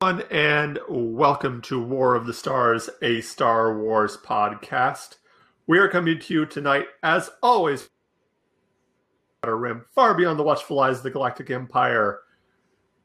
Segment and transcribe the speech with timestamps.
[0.00, 5.16] everyone, and welcome to War of the Stars, a Star Wars podcast.
[5.66, 7.88] We are coming to you tonight, as always,
[9.42, 12.20] a rim far beyond the watchful eyes of the Galactic Empire.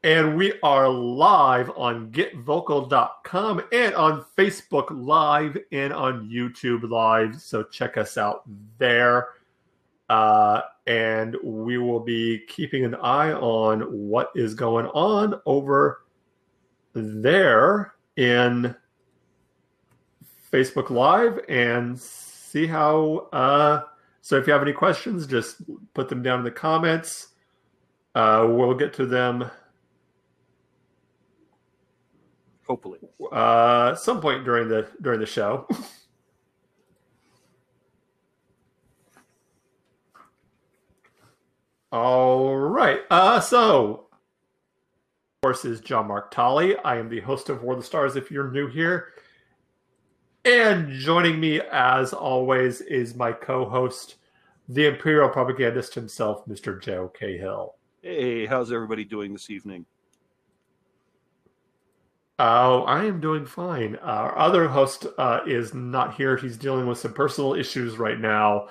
[0.04, 7.40] And we are live on getvocal.com and on Facebook Live and on YouTube Live.
[7.40, 8.42] So check us out
[8.78, 9.30] there.
[10.08, 16.03] Uh, and we will be keeping an eye on what is going on over
[16.94, 18.74] there in
[20.52, 23.28] Facebook Live and see how.
[23.32, 23.82] Uh,
[24.20, 25.56] so if you have any questions, just
[25.92, 27.28] put them down in the comments.
[28.14, 29.50] Uh, we'll get to them
[32.66, 32.98] hopefully
[33.32, 35.66] uh, some point during the during the show.
[41.92, 43.00] All right.
[43.08, 44.03] Uh, so,
[45.44, 46.74] course, is John Mark Tolley.
[46.78, 48.16] I am the host of War of the Stars.
[48.16, 49.08] If you're new here,
[50.46, 54.14] and joining me, as always, is my co-host,
[54.70, 56.80] the Imperial propagandist himself, Mr.
[56.80, 57.74] Joe Cahill.
[58.00, 59.84] Hey, how's everybody doing this evening?
[62.38, 63.96] Oh, I am doing fine.
[63.96, 66.38] Our other host uh, is not here.
[66.38, 68.68] He's dealing with some personal issues right now.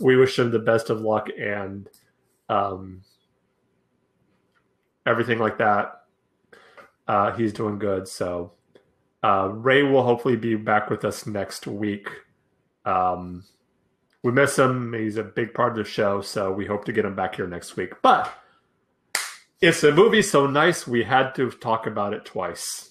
[0.00, 1.86] We wish him the best of luck and
[2.48, 3.02] um,
[5.04, 6.00] everything like that.
[7.06, 8.08] Uh, he's doing good.
[8.08, 8.52] So
[9.22, 12.08] uh, Ray will hopefully be back with us next week.
[12.84, 13.44] Um,
[14.22, 14.92] we miss him.
[14.92, 17.46] He's a big part of the show, so we hope to get him back here
[17.46, 17.92] next week.
[18.02, 18.32] But
[19.60, 22.90] it's a movie so nice we had to talk about it twice.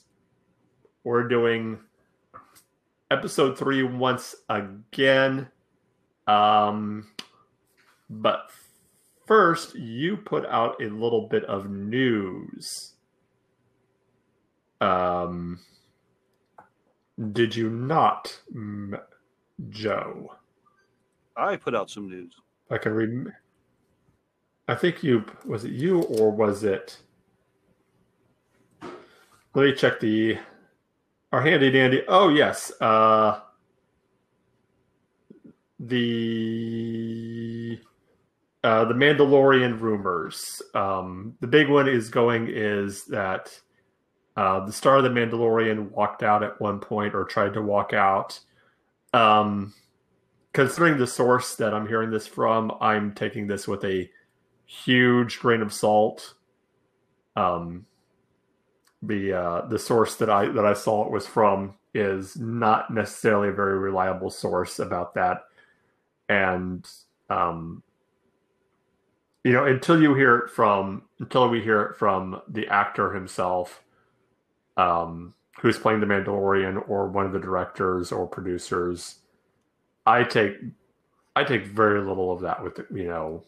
[1.03, 1.79] We're doing
[3.11, 5.49] episode three once again.
[6.25, 7.07] Um,
[8.09, 8.49] but
[9.27, 12.92] first, you put out a little bit of news.
[14.83, 15.59] Um,
[17.31, 18.37] did you not,
[19.69, 20.35] Joe?
[21.37, 22.35] I put out some news.
[22.69, 23.27] I can read.
[24.67, 26.97] I think you was it you or was it?
[29.53, 30.37] Let me check the
[31.31, 32.03] our handy dandy.
[32.07, 33.39] Oh yes, uh,
[35.79, 37.79] the
[38.63, 40.61] uh, the Mandalorian rumors.
[40.73, 43.59] Um, the big one is going is that
[44.35, 47.93] uh, the star of the Mandalorian walked out at one point or tried to walk
[47.93, 48.39] out.
[49.13, 49.73] Um,
[50.53, 54.09] considering the source that I'm hearing this from, I'm taking this with a
[54.65, 56.33] huge grain of salt.
[57.35, 57.85] Um,
[59.01, 63.49] the uh, the source that I that I saw it was from is not necessarily
[63.49, 65.43] a very reliable source about that,
[66.29, 66.87] and
[67.29, 67.83] um,
[69.43, 73.83] you know, until you hear it from until we hear it from the actor himself,
[74.77, 79.19] um, who's playing the Mandalorian or one of the directors or producers,
[80.05, 80.57] I take
[81.35, 83.43] I take very little of that with you know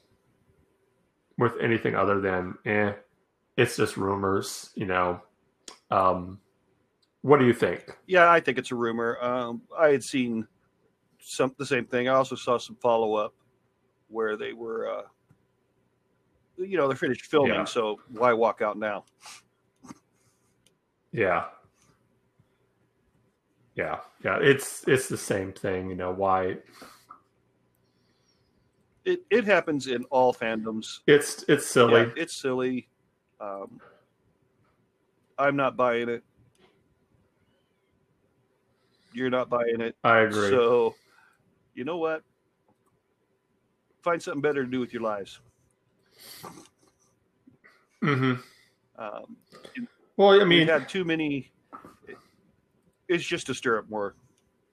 [1.37, 2.93] with anything other than eh,
[3.57, 5.21] it's just rumors, you know.
[5.91, 6.39] Um,
[7.21, 7.97] what do you think?
[8.07, 9.17] Yeah, I think it's a rumor.
[9.21, 10.47] Um, I had seen
[11.19, 12.07] some the same thing.
[12.07, 13.33] I also saw some follow up
[14.09, 15.03] where they were uh,
[16.57, 17.65] you know they're finished filming, yeah.
[17.65, 19.03] so why walk out now?
[21.15, 21.45] Yeah,
[23.73, 24.37] yeah, yeah.
[24.41, 25.89] It's it's the same thing.
[25.89, 26.57] You know why?
[29.05, 30.99] It it happens in all fandoms.
[31.07, 32.01] It's it's silly.
[32.01, 32.89] Yeah, it's silly.
[33.39, 33.79] Um,
[35.37, 36.23] I'm not buying it.
[39.13, 39.95] You're not buying it.
[40.03, 40.49] I agree.
[40.49, 40.95] So,
[41.75, 42.23] you know what?
[44.01, 45.39] Find something better to do with your lives.
[48.03, 48.33] Mm-hmm.
[48.97, 49.37] Um,
[50.17, 51.51] well, I mean, had too many.
[53.07, 54.15] It's just to stir up more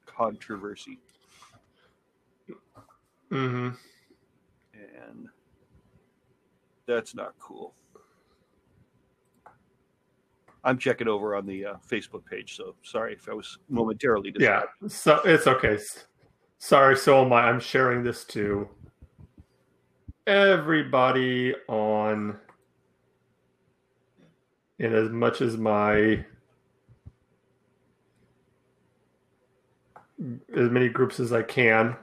[0.06, 0.98] controversy.
[3.30, 3.70] Mm-hmm.
[4.74, 5.28] And
[6.86, 7.74] that's not cool.
[10.64, 14.68] I'm checking over on the uh, Facebook page, so sorry if I was momentarily distracted.
[14.80, 15.78] Yeah, so it's okay.
[16.58, 17.48] Sorry, so am I.
[17.48, 18.68] I'm sharing this to
[20.26, 22.38] everybody on
[24.82, 26.24] in as much as my
[30.56, 31.96] as many groups as I can.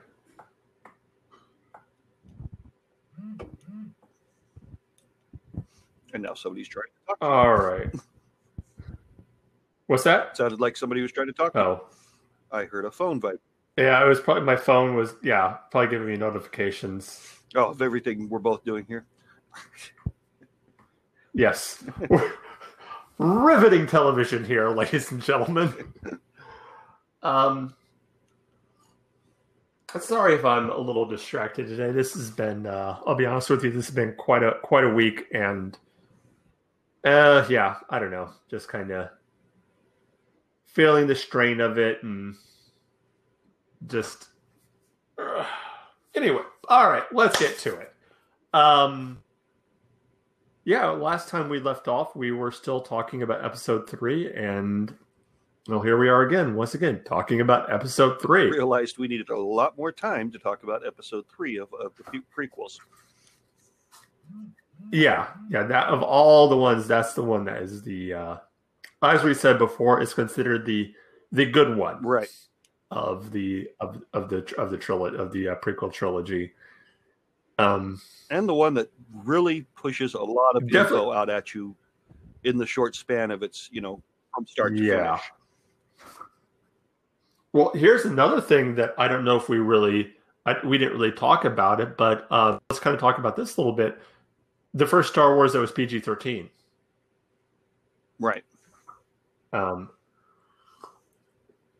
[6.14, 7.18] And now somebody's trying to talk.
[7.22, 7.94] All right.
[9.88, 10.38] What's that?
[10.38, 11.56] Sounded like somebody was trying to talk.
[11.56, 11.86] Oh,
[12.52, 13.40] I heard a phone vibe.
[13.78, 17.40] Yeah, it was probably my phone was yeah probably giving me notifications.
[17.56, 19.06] Oh, of everything we're both doing here.
[21.34, 21.84] yes.
[23.20, 25.74] riveting television here, ladies and gentlemen.
[27.24, 27.76] um,
[30.00, 31.92] sorry if I'm a little distracted today.
[31.92, 34.86] This has been, uh, I'll be honest with you, this has been quite a quite
[34.86, 35.78] a week, and
[37.04, 39.10] uh, yeah, I don't know, just kind of
[40.66, 42.36] feeling the strain of it, and
[43.88, 44.30] just
[45.18, 45.46] uh,
[46.16, 46.42] anyway.
[46.70, 47.94] All right, let's get to it.
[48.54, 49.18] Um,
[50.70, 54.94] yeah, last time we left off, we were still talking about episode three, and
[55.68, 58.46] well, here we are again, once again, talking about episode three.
[58.46, 61.94] I realized we needed a lot more time to talk about episode three of, of
[62.12, 62.78] the prequels.
[64.92, 65.64] Yeah, yeah.
[65.64, 68.38] That of all the ones, that's the one that is the, uh,
[69.02, 70.94] as we said before, it's considered the
[71.32, 72.30] the good one, right?
[72.92, 76.52] Of the of of the of the trilogy of the uh, prequel trilogy.
[77.60, 78.02] Um,
[78.32, 81.00] and the one that really pushes a lot of definitely.
[81.00, 81.76] info out at you
[82.44, 84.02] in the short span of its, you know,
[84.34, 85.18] from start to yeah.
[85.18, 85.32] finish.
[87.52, 90.14] Well, here's another thing that I don't know if we really
[90.46, 93.58] I, we didn't really talk about it, but uh, let's kind of talk about this
[93.58, 94.00] a little bit.
[94.74, 96.50] The first Star Wars that was PG thirteen,
[98.20, 98.44] right?
[99.52, 99.90] Um,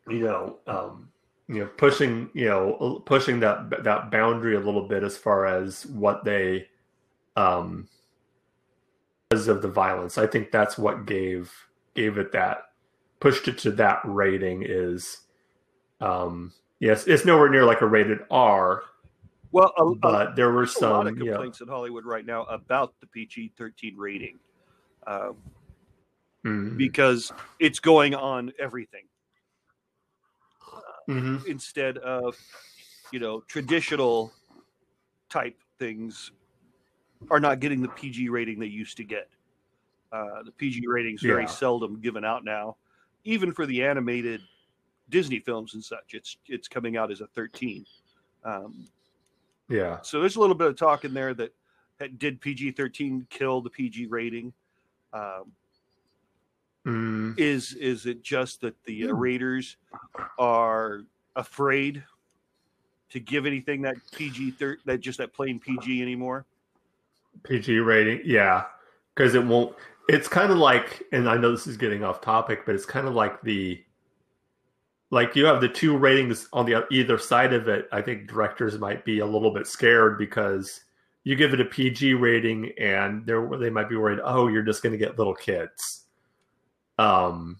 [0.08, 1.09] you know, um,
[1.50, 5.84] you know pushing you know pushing that that boundary a little bit as far as
[5.86, 6.66] what they
[7.36, 7.88] um
[9.28, 10.18] because of the violence.
[10.18, 11.52] I think that's what gave
[11.94, 12.64] gave it that
[13.18, 15.18] pushed it to that rating is
[16.00, 18.82] um yes it's nowhere near like a rated r
[19.52, 22.94] well a, but a, there were some lot of complaints in hollywood right now about
[23.00, 24.38] the pg-13 rating
[25.06, 25.36] um,
[26.46, 26.76] mm-hmm.
[26.78, 29.02] because it's going on everything
[31.10, 31.50] mm-hmm.
[31.50, 32.36] instead of
[33.12, 34.32] you know traditional
[35.28, 36.32] type things
[37.30, 39.28] are not getting the PG rating they used to get.
[40.12, 41.48] Uh, the PG rating is very yeah.
[41.48, 42.76] seldom given out now,
[43.24, 44.40] even for the animated
[45.08, 46.14] Disney films and such.
[46.14, 47.84] It's it's coming out as a 13.
[48.44, 48.88] Um,
[49.68, 49.98] yeah.
[50.02, 51.54] So there's a little bit of talk in there that,
[51.98, 54.52] that did PG 13 kill the PG rating?
[55.12, 55.52] Um,
[56.86, 57.38] Mm.
[57.38, 59.76] Is is it just that the Raiders
[60.38, 61.02] are
[61.36, 62.02] afraid
[63.10, 66.46] to give anything that PG thir- that just that plain PG anymore?
[67.44, 68.64] PG rating, yeah,
[69.14, 69.74] because it won't.
[70.08, 73.06] It's kind of like, and I know this is getting off topic, but it's kind
[73.06, 73.82] of like the
[75.10, 77.88] like you have the two ratings on the either side of it.
[77.92, 80.80] I think directors might be a little bit scared because
[81.24, 84.82] you give it a PG rating, and they they might be worried, oh, you're just
[84.82, 85.99] going to get little kids
[87.00, 87.58] um,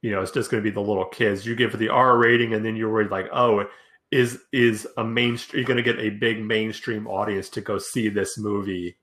[0.00, 1.44] you know, it's just going to be the little kids.
[1.44, 3.66] You give it the R rating, and then you're worried like, oh,
[4.10, 5.60] is is a mainstream?
[5.60, 8.96] You're going to get a big mainstream audience to go see this movie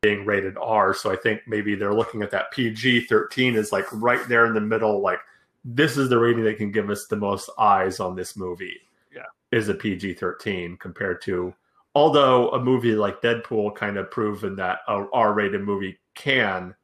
[0.00, 0.92] being rated R.
[0.94, 4.54] So I think maybe they're looking at that PG 13 is like right there in
[4.54, 5.00] the middle.
[5.00, 5.20] Like
[5.64, 8.80] this is the rating that can give us the most eyes on this movie.
[9.14, 11.54] Yeah, is a PG 13 compared to
[11.94, 16.74] although a movie like Deadpool kind of proven that a R rated movie can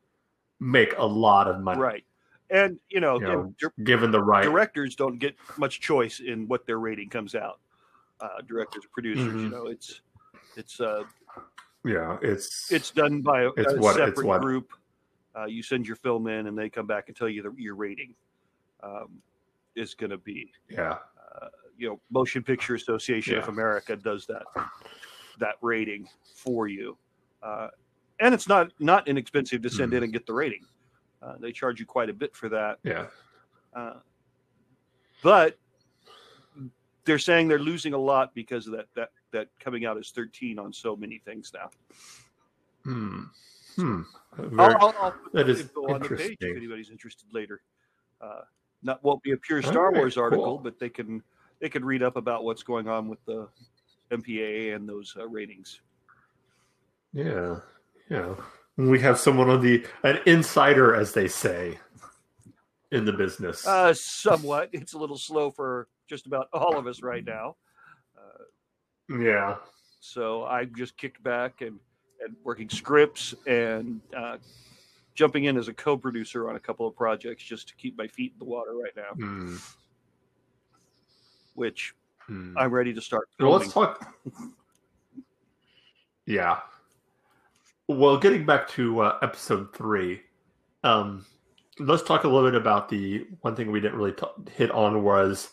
[0.61, 1.81] make a lot of money.
[1.81, 2.05] Right.
[2.51, 6.49] And you know, you know and given the right directors don't get much choice in
[6.49, 7.61] what their rating comes out.
[8.21, 9.45] Uh, directors, producers, mm-hmm.
[9.45, 10.01] you know, it's
[10.57, 11.05] it's uh,
[11.85, 14.73] yeah, it's it's done by a, a what, separate group.
[15.37, 17.77] Uh, you send your film in, and they come back and tell you the, your
[17.77, 18.15] rating
[18.83, 19.23] um,
[19.77, 20.51] is going to be.
[20.69, 20.97] Yeah.
[21.41, 21.47] Uh,
[21.77, 23.41] you know, Motion Picture Association yeah.
[23.41, 24.43] of America does that
[25.39, 26.97] that rating for you.
[27.43, 27.69] Uh,
[28.21, 29.99] and it's not not inexpensive to send mm.
[29.99, 30.65] in and get the rating.
[31.23, 32.79] Uh, they charge you quite a bit for that.
[32.85, 33.07] Yeah.
[33.75, 33.95] Uh,
[35.23, 35.59] but
[37.05, 40.59] they're saying they're losing a lot because of that that that coming out as 13
[40.59, 41.71] on so many things now.
[42.85, 43.23] Hmm.
[43.77, 44.03] Hmm.
[44.37, 47.63] Very, I'll, I'll, I'll that is on the page if anybody's interested later.
[48.21, 48.43] Uh,
[48.83, 50.59] not won't be a pure Star Wars article, cool.
[50.59, 51.23] but they can
[51.61, 53.49] they can read up about what's going on with the
[54.11, 55.81] MPAA and those uh, ratings.
[57.13, 57.59] Yeah
[58.11, 58.39] you know,
[58.77, 61.79] we have someone on the an insider, as they say,
[62.93, 63.67] in the business.
[63.67, 64.71] Uh, somewhat.
[64.73, 67.57] It's a little slow for just about all of us right now.
[68.17, 69.57] Uh, yeah.
[70.01, 71.79] So I just kicked back and
[72.21, 74.39] and working scripts and uh,
[75.15, 78.33] jumping in as a co-producer on a couple of projects just to keep my feet
[78.33, 79.27] in the water right now.
[79.27, 79.77] Mm.
[81.55, 81.95] Which
[82.29, 82.55] mm.
[82.57, 83.29] I'm ready to start.
[83.39, 84.15] Well, let's talk.
[86.27, 86.61] yeah,
[87.89, 90.21] well, getting back to uh, episode three,
[90.85, 91.25] um,
[91.79, 95.03] let's talk a little bit about the one thing we didn't really t- hit on
[95.03, 95.51] was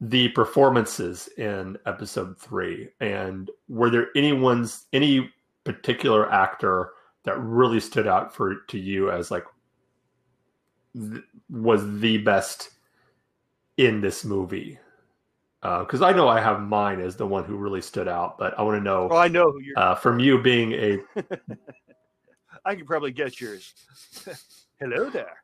[0.00, 2.88] the performances in episode three.
[3.00, 5.32] And were there anyone's any
[5.62, 6.90] particular actor
[7.24, 9.44] that really stood out for to you as like
[10.94, 12.70] th- was the best
[13.76, 14.78] in this movie.
[15.64, 18.62] Because I know I have mine as the one who really stood out, but I
[18.62, 19.78] want to know Oh, I know who you're.
[19.78, 20.98] uh, from you being a
[22.66, 23.72] I can probably guess yours.
[24.80, 25.36] Hello there.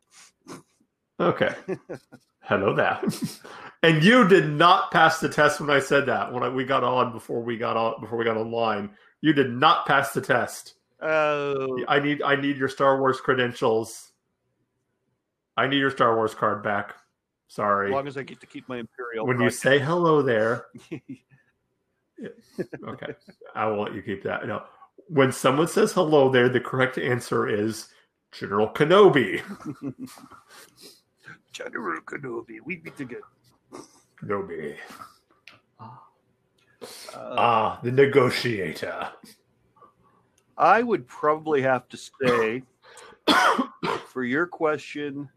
[1.18, 1.54] okay.
[2.42, 3.00] Hello there.
[3.82, 6.84] and you did not pass the test when I said that when I, we got
[6.84, 8.90] on before we got on before we got online.
[9.22, 10.74] You did not pass the test.
[11.00, 14.12] Oh, I need I need your Star Wars credentials.
[15.56, 16.94] I need your Star Wars card back.
[17.59, 19.26] As long as I get to keep my imperial.
[19.26, 20.66] When you say hello there,
[22.88, 23.14] okay,
[23.54, 24.47] I will let you keep that.
[24.47, 24.62] No,
[25.09, 27.88] when someone says hello there, the correct answer is
[28.33, 29.42] General Kenobi.
[31.52, 33.23] General Kenobi, we be together.
[34.23, 34.76] Kenobi.
[35.80, 35.88] Uh,
[37.14, 39.09] Ah, the negotiator.
[40.57, 42.62] I would probably have to say,
[44.07, 45.28] for your question,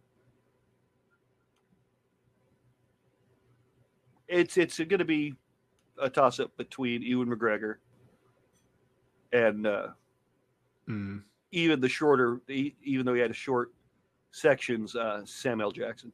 [4.39, 5.35] it's it's going to be
[6.01, 7.75] a toss up between Ewan McGregor
[9.31, 9.87] and uh,
[10.89, 11.21] Mm.
[11.53, 13.71] even the shorter, even though he had a short
[14.31, 15.71] sections, uh, Sam L.
[15.71, 16.11] Jackson.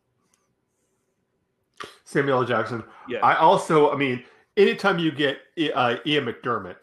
[2.03, 2.83] Samuel Jackson.
[3.07, 4.23] Yeah, I also, I mean,
[4.57, 5.39] anytime you get
[5.73, 6.75] uh, Ian McDiarmid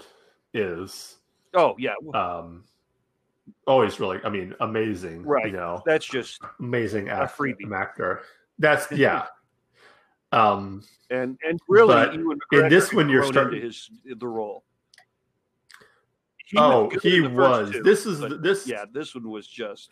[0.54, 1.16] is
[1.54, 2.64] oh yeah, um,
[3.66, 5.22] always really, I mean, amazing.
[5.24, 5.46] Right.
[5.46, 7.34] You know, that's just amazing actor.
[7.44, 7.72] freebie.
[7.72, 8.22] actor.
[8.58, 9.26] That's yeah.
[10.36, 12.14] um, and and really
[12.52, 14.64] in this one, you're starting- his the role.
[16.46, 17.70] He oh, he in the first was.
[17.72, 18.68] two, This is this.
[18.68, 19.90] yeah, this one was just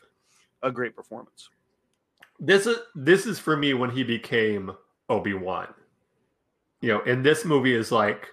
[0.63, 1.49] a great performance.
[2.39, 4.73] This is this is for me when he became
[5.09, 5.67] Obi Wan.
[6.81, 8.29] You know, and this movie is like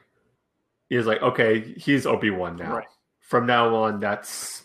[0.89, 2.77] is like okay, he's Obi Wan now.
[2.77, 2.87] Right.
[3.21, 4.63] From now on, that's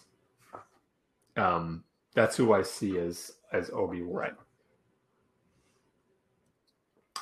[1.36, 1.84] um
[2.14, 4.16] that's who I see as as Obi Wan.
[4.16, 4.34] Right.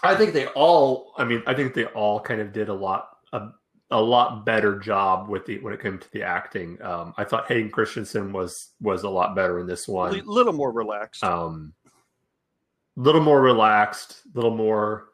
[0.05, 1.13] I think they all.
[1.17, 3.49] I mean, I think they all kind of did a lot a,
[3.91, 6.81] a lot better job with the when it came to the acting.
[6.83, 10.15] Um, I thought Hayden Christensen was was a lot better in this one.
[10.19, 11.23] A little more relaxed.
[11.23, 11.73] Um,
[12.97, 15.09] little more relaxed, a little more.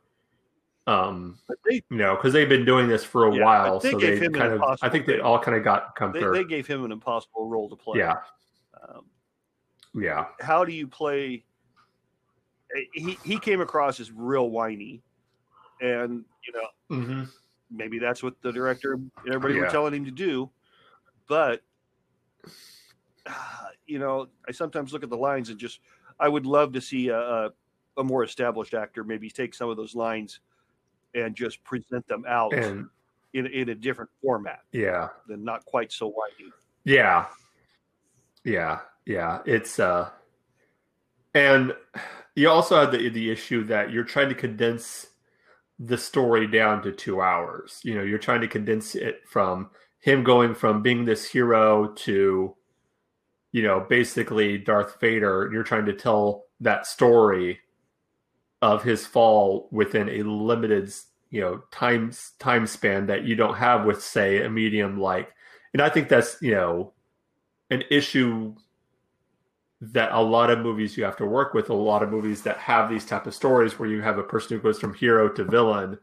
[0.86, 3.98] Um, they, you know, because they've been doing this for a Yeah, while, they so
[3.98, 4.62] they kind of.
[4.82, 6.32] I think they all kind of got they, comfort.
[6.32, 7.98] they gave him an impossible role to play.
[7.98, 8.16] yeah,
[8.88, 9.04] Um,
[9.94, 11.44] yeah, how do you play?
[12.92, 15.02] He he came across as real whiny,
[15.80, 17.24] and you know hmm
[17.70, 20.50] maybe that's what the director and everybody were telling him to do.
[21.28, 21.62] But
[23.86, 25.80] you know, I sometimes look at the lines and just
[26.18, 27.50] I would love to see a, a,
[27.96, 30.40] a more established actor maybe take some of those lines
[31.14, 32.88] and just present them out and
[33.32, 36.52] in, in a different format yeah, than not quite so whiny.
[36.84, 37.26] Yeah.
[38.44, 38.80] Yeah.
[39.06, 39.40] Yeah.
[39.44, 40.10] It's uh
[41.34, 41.74] and
[42.34, 45.08] you also have the the issue that you're trying to condense
[45.78, 47.80] the story down to two hours.
[47.82, 49.70] You know, you're trying to condense it from
[50.00, 52.54] him going from being this hero to,
[53.52, 55.50] you know, basically Darth Vader.
[55.52, 57.60] You're trying to tell that story
[58.62, 60.92] of his fall within a limited,
[61.30, 65.30] you know, time time span that you don't have with, say, a medium like.
[65.72, 66.92] And I think that's you know
[67.70, 68.54] an issue
[69.80, 72.58] that a lot of movies you have to work with a lot of movies that
[72.58, 75.44] have these type of stories where you have a person who goes from hero to
[75.44, 75.98] villain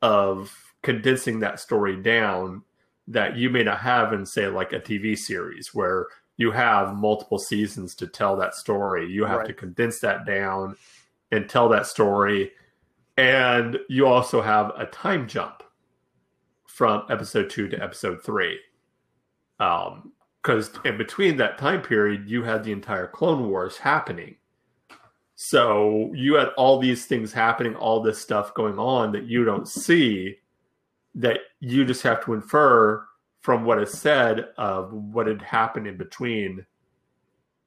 [0.00, 2.62] of condensing that story down
[3.06, 6.06] that you may not have in say like a TV series where
[6.38, 9.10] you have multiple seasons to tell that story.
[9.10, 9.46] You have Right.
[9.48, 10.76] to condense that down
[11.30, 12.52] and tell that story.
[13.18, 15.62] And you also have a time jump
[16.66, 18.58] from episode 2 to episode 3
[19.58, 24.36] um because in between that time period you had the entire clone wars happening.
[25.34, 29.68] So you had all these things happening all this stuff going on that you don't
[29.68, 30.36] see
[31.14, 33.04] that you just have to infer
[33.40, 36.64] from what is said of what had happened in between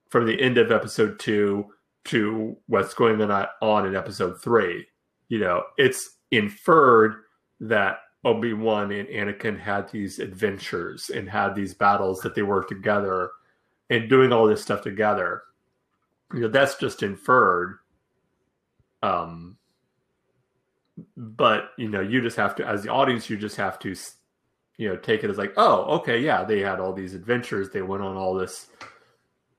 [0.10, 1.66] from the end of episode two
[2.06, 4.86] to what's going on in episode three.
[5.30, 7.16] You know it's inferred
[7.60, 13.32] that Obi-Wan and Anakin had these adventures and had these battles that they worked together
[13.90, 15.44] and doing all this stuff together.
[16.34, 17.80] You know, that's just inferred.
[19.02, 19.58] Um
[21.18, 23.96] but you know, you just have to as the audience you just have to
[24.78, 27.82] you know, take it as like, "Oh, okay, yeah, they had all these adventures, they
[27.82, 28.68] went on all this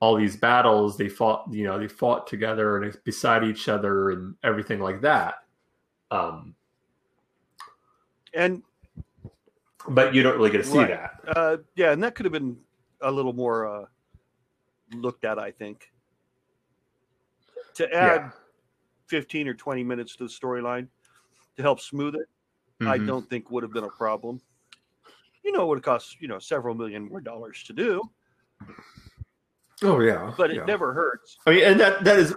[0.00, 4.35] all these battles, they fought, you know, they fought together and beside each other and
[4.42, 5.37] everything like that."
[6.11, 6.54] Um
[8.35, 8.62] And
[9.88, 10.88] but you don't really get to see Right.
[10.88, 11.37] that.
[11.37, 12.57] uh, yeah, and that could have been
[13.00, 13.87] a little more uh,
[14.93, 15.91] looked at, I think.
[17.75, 18.31] to add Yeah.
[19.09, 20.87] 15 or 20 minutes to the storyline
[21.57, 22.29] to help smooth it,
[22.81, 23.07] I Mhm.
[23.07, 24.41] don't think would have been a problem.
[25.43, 28.03] You know, it would have cost, you know, several million more dollars to do,
[29.83, 30.64] Oh yeah, but it yeah.
[30.64, 31.37] never hurts.
[31.47, 32.35] I mean, and that that is,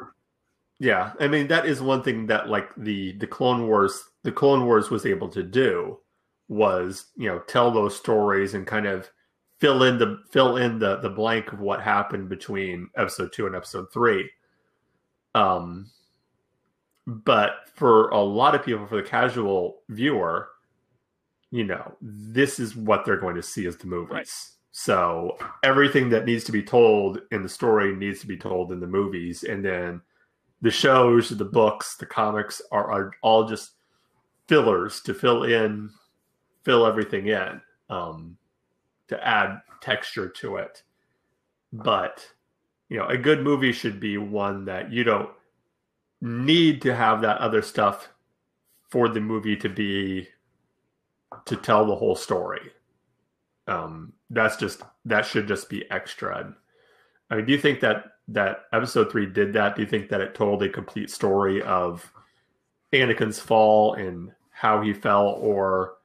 [0.80, 1.14] yeah.
[1.20, 4.90] I mean, that is one thing that like the the Clone Wars, the Clone Wars
[4.90, 6.00] was able to do
[6.50, 9.10] was you know tell those stories and kind of
[9.62, 13.56] fill in the fill in the the blank of what happened between episode two and
[13.56, 14.30] episode three.
[15.34, 15.90] Um,
[17.06, 20.50] but for a lot of people, for the casual viewer,
[21.50, 24.12] you know, this is what they're going to see as the movies.
[24.12, 24.30] Right.
[24.74, 28.82] So everything that needs to be told in the story needs to be told in
[28.82, 30.02] the movies, and then
[30.62, 33.77] the shows, the books, the comics are, are all just
[34.48, 35.90] fillers to fill in,
[36.64, 38.38] fill everything in, um,
[39.08, 40.84] to add texture to it.
[41.72, 42.26] But
[42.90, 45.30] you know, a good movie should be one that you don't
[46.22, 48.10] need to have that other stuff
[48.90, 50.28] for the movie to be
[51.46, 52.72] to tell the whole story.
[53.68, 56.54] Um, that's just that should just be extra.
[57.30, 59.76] I mean, do you think that that episode three did that?
[59.76, 62.12] Do you think that it told a complete story of
[62.98, 65.96] Anakin's fall and how he fell, or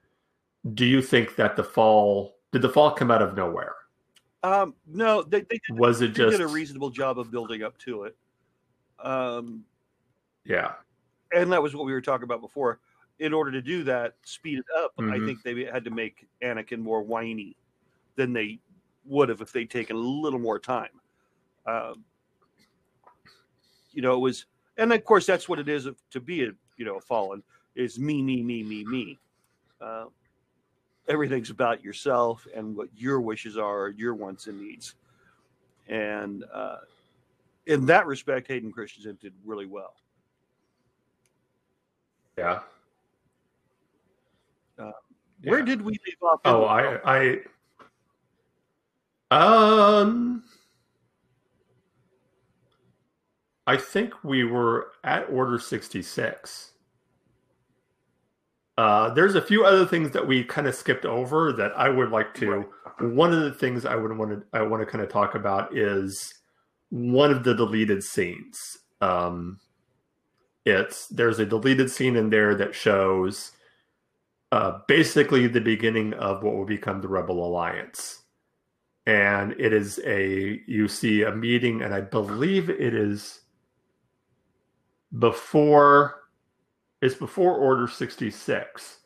[0.74, 3.74] do you think that the fall did the fall come out of nowhere?
[4.42, 7.78] Um, no, they, they, did, Was it just did a reasonable job of building up
[7.78, 8.16] to it.
[8.98, 9.64] Um,
[10.44, 10.72] yeah,
[11.32, 12.80] and that was what we were talking about before.
[13.18, 15.26] In order to do that, speed it up, I Mhm.
[15.26, 17.56] think they had to make Anakin more whiny
[18.16, 18.58] than they
[19.04, 21.00] would have if they'd taken a little more time.
[21.66, 22.04] Um,
[23.92, 24.46] you know, it was,
[24.76, 27.42] and of course, that's what it is to be a you know fallen
[27.74, 29.18] is me, me, me, me, me.
[29.80, 30.04] Uh,
[31.08, 34.94] everything's about yourself and what your wishes are, your wants and needs,
[35.88, 36.78] and uh,
[37.66, 39.94] in that respect, Hayden Christensen did really well.
[42.38, 42.60] yeah.
[45.44, 45.64] Where Yeah.
[45.64, 46.40] did we leave off?
[46.44, 47.40] Oh, I,
[49.30, 50.44] I, um,
[53.66, 56.72] I think we were at Order sixty six.
[58.78, 62.10] Uh, there's a few other things that we kind of skipped over that I would
[62.10, 62.64] like to.
[63.00, 65.76] One of the things I would want to I want to kind of talk about
[65.76, 66.34] is
[66.88, 68.78] one of the deleted scenes.
[69.00, 69.60] Um,
[70.64, 73.52] it's there's a deleted scene in there that shows
[74.52, 78.22] uh, basically the beginning of what will become the Rebel Alliance.
[79.06, 83.40] And it is a, you see a meeting, and I believe it is
[85.18, 86.22] before,
[87.00, 88.98] it's before Order 66.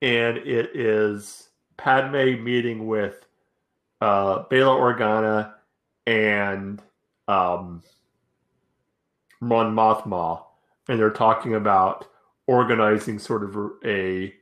[0.00, 3.26] And it is Padme meeting with
[4.00, 5.54] uh, Bail Organa
[6.06, 6.80] and
[7.26, 7.82] um,
[9.40, 10.42] Mon Mothma.
[10.88, 12.06] And they're talking about
[12.46, 14.34] organizing sort of a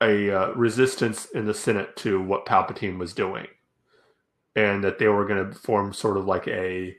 [0.00, 3.48] a uh, resistance in the Senate to what Palpatine was doing,
[4.54, 6.96] and that they were going to form sort of like a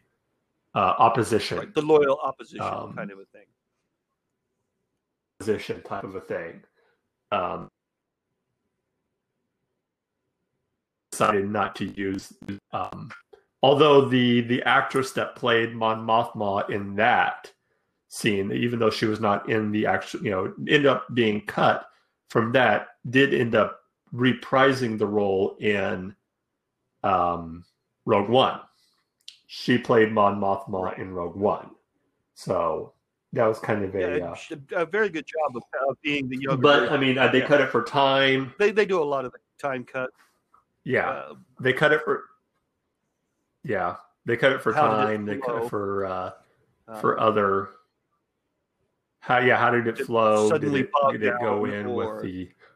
[0.80, 3.46] uh, opposition, Right, the loyal opposition Um, kind of a thing.
[5.40, 6.64] opposition type of a thing.
[7.32, 7.68] Um,
[11.12, 12.34] decided not to use.
[12.72, 13.12] Um,
[13.62, 17.52] although the the actress that played Mon Mothma in that
[18.08, 21.88] scene, even though she was not in the actual, you know, ended up being cut
[22.30, 23.82] from that, did end up
[24.14, 26.16] reprising the role in
[27.04, 27.66] um,
[28.06, 28.62] Rogue One.
[29.52, 31.00] She played Mon Mothma Right.
[31.00, 31.72] in Rogue One,
[32.36, 32.94] so
[33.34, 34.18] that was kind of a.
[34.20, 34.36] Yeah,
[34.78, 36.62] uh, a very good job of, of being the younger.
[36.62, 36.94] but version.
[36.94, 37.48] I mean, uh, they Yeah.
[37.48, 38.54] cut it for time.
[38.60, 40.12] they they do a lot of the time cut.
[40.84, 42.26] Yeah, Uh, they cut it for.
[43.64, 45.26] Yeah, they cut it for did it time.
[45.26, 46.32] They cut it for uh,
[47.02, 47.70] for other.
[49.22, 49.58] How yeah?
[49.58, 50.44] How did it Did it flow?
[50.44, 52.32] Did suddenly it, did it go in or- with the?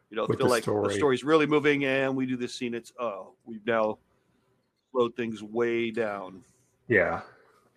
[0.09, 0.87] you know, with feel the like story.
[0.87, 2.73] the story's really moving, and we do this scene.
[2.73, 3.99] It's oh, we've now
[4.91, 6.43] slowed things way down.
[6.87, 7.21] Yeah,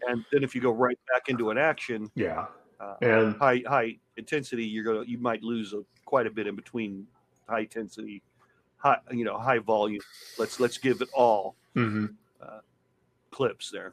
[0.08, 2.46] And then if you go right back into an action, yeah,
[2.80, 6.56] uh, and high high intensity, you're gonna you might lose a, quite a bit in
[6.56, 7.06] between
[7.48, 8.22] high intensity,
[8.76, 10.00] high you know high volume.
[10.38, 12.14] Let's let's give it all mhm,
[13.30, 13.92] clips there.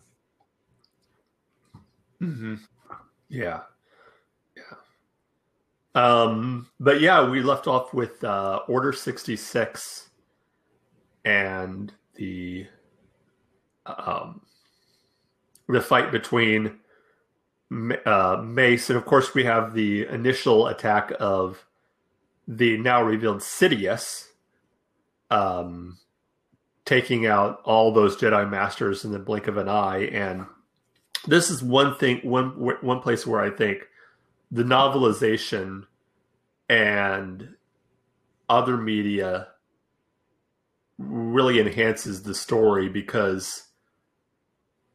[2.21, 2.59] mhm.
[3.29, 3.61] yeah,
[4.55, 4.63] yeah.
[5.95, 10.09] Um, but yeah, we left off with uh, Order sixty six,
[11.25, 12.67] and the
[13.85, 14.41] um,
[15.67, 16.79] the fight between
[18.05, 21.65] uh, Mace, and of course we have the initial attack of
[22.47, 24.27] the now revealed Sidious,
[25.31, 25.97] um,
[26.85, 30.45] taking out all those Jedi Masters in the blink of an eye, and
[31.25, 32.49] this is one thing one
[32.81, 33.87] one place where I think
[34.51, 35.85] the novelization
[36.69, 37.55] and
[38.49, 39.47] other media
[40.97, 43.63] really enhances the story because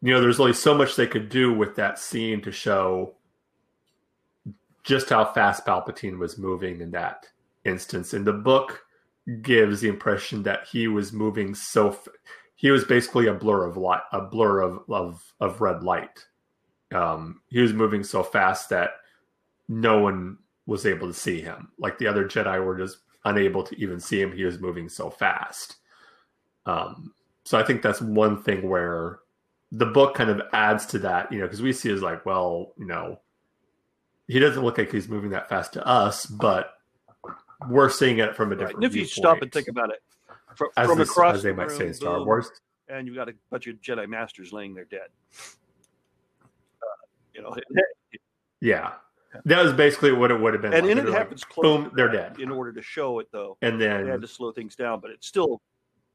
[0.03, 3.15] you know there's only so much they could do with that scene to show
[4.85, 7.27] just how fast Palpatine was moving in that
[7.65, 8.15] instance.
[8.15, 8.83] And the book
[9.43, 12.09] gives the impression that he was moving so f-
[12.57, 16.25] he was basically a blur of light, a blur of of, of red light.
[16.93, 18.93] Um, he was moving so fast that
[19.69, 21.71] no one was able to see him.
[21.79, 24.33] Like the other Jedi were just unable to even see him.
[24.33, 25.77] He was moving so fast.
[26.67, 27.13] Um,
[27.45, 29.21] so I think that's one thing where
[29.73, 32.73] the book kind of adds to that, you know, because we see is like, well,
[32.79, 33.21] you know,
[34.27, 36.75] he doesn't look like he's moving that fast to us, but
[37.69, 38.77] we're seeing it from a different.
[38.79, 38.85] Right.
[38.87, 40.01] if you stop and think about it,
[40.55, 42.51] from, as from this, across as they the might say in Star boom, Wars,
[42.89, 45.09] and you've got a bunch of Jedi masters laying there dead.
[46.83, 46.87] Uh,
[47.35, 47.55] you know,
[48.61, 48.93] yeah,
[49.45, 50.73] that was basically what it would have been.
[50.73, 50.89] and like.
[50.97, 51.63] then it They're like, happens close.
[51.65, 54.53] boom, they're dead, In order to show it, though, and then they had to slow
[54.53, 55.61] things down, but it still,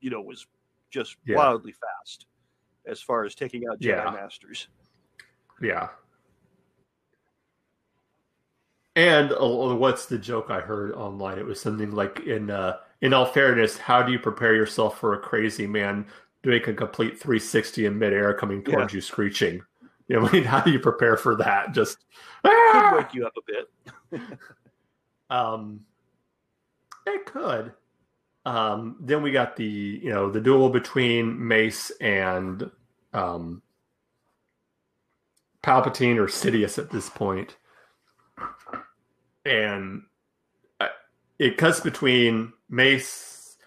[0.01, 0.47] you know, was
[0.89, 1.37] just Yeah.
[1.37, 2.25] wildly fast
[2.85, 4.11] as far as taking out Jedi Yeah.
[4.11, 4.67] masters.
[5.61, 5.89] Yeah.
[8.95, 11.39] And uh, what's the joke I heard online?
[11.39, 15.13] It was something like in uh, in all fairness, how do you prepare yourself for
[15.13, 16.05] a crazy man
[16.43, 19.61] doing a complete 360 in midair coming towards you screeching?
[20.07, 21.73] You know, I mean, how do you prepare for that?
[21.73, 21.97] Just
[22.43, 23.41] Could "Ah!" wake you up a
[24.11, 24.21] bit.
[25.29, 25.79] um
[27.07, 27.73] it could.
[28.45, 32.69] Um then we got the, you know, the duel between Mace and
[33.13, 33.61] um
[35.63, 37.09] Palpatine or Sidious at this.
[39.45, 40.03] And
[40.79, 40.87] uh,
[41.39, 43.57] it cuts between Mace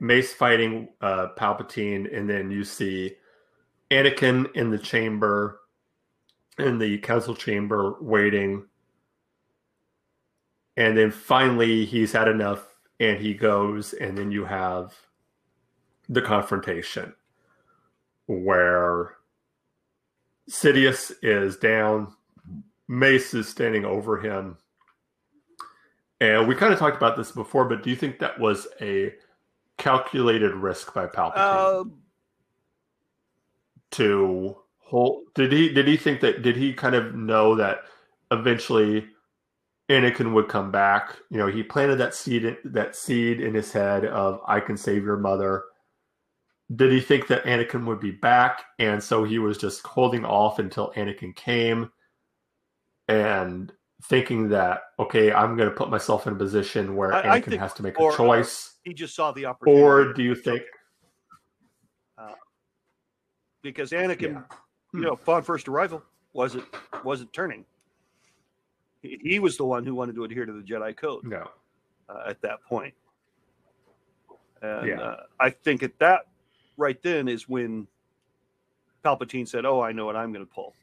[0.00, 3.16] Mace fighting uh Palpatine and then you see
[3.90, 5.60] Anakin in the chamber
[6.58, 8.66] in the council chamber waiting
[10.76, 14.94] and then finally he's had enough and he goes and then you have
[16.08, 17.14] the confrontation
[18.26, 19.16] where
[20.50, 22.14] Sidious is down
[22.88, 24.58] Mace is standing over him.
[26.20, 29.14] And we kind of talked about this before but do you think that was a
[29.78, 31.80] calculated risk by Palpatine?
[31.80, 32.02] Um,
[33.92, 37.80] to hold did he did he think that did he kind of know that
[38.30, 39.06] eventually
[39.92, 41.16] Anakin would come back.
[41.30, 45.04] You know, he planted that seed that seed in his head of I can save
[45.04, 45.64] your mother.
[46.74, 50.58] Did he think that Anakin would be back and so he was just holding off
[50.58, 51.90] until Anakin came
[53.08, 53.70] and
[54.04, 57.44] thinking that okay, I'm going to put myself in a position where I- I Anakin
[57.50, 59.82] think- has to make or- a choice he just saw the opportunity.
[59.82, 60.62] or do you think
[62.18, 62.32] uh,
[63.62, 64.42] because Anakin, Yeah.
[64.94, 66.02] you know, upon first arrival,
[66.32, 66.64] wasn't
[67.04, 67.64] wasn't turning.
[69.02, 71.50] He, was the one who wanted to adhere to the Jedi Code no.
[72.08, 72.94] uh, at that point.
[74.62, 75.00] And Yeah.
[75.00, 76.28] uh, I think at that
[76.76, 77.88] right then is when
[79.04, 80.74] Palpatine said, "Oh, I know what I'm going to pull."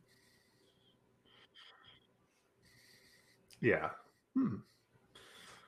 [3.62, 3.90] Yeah.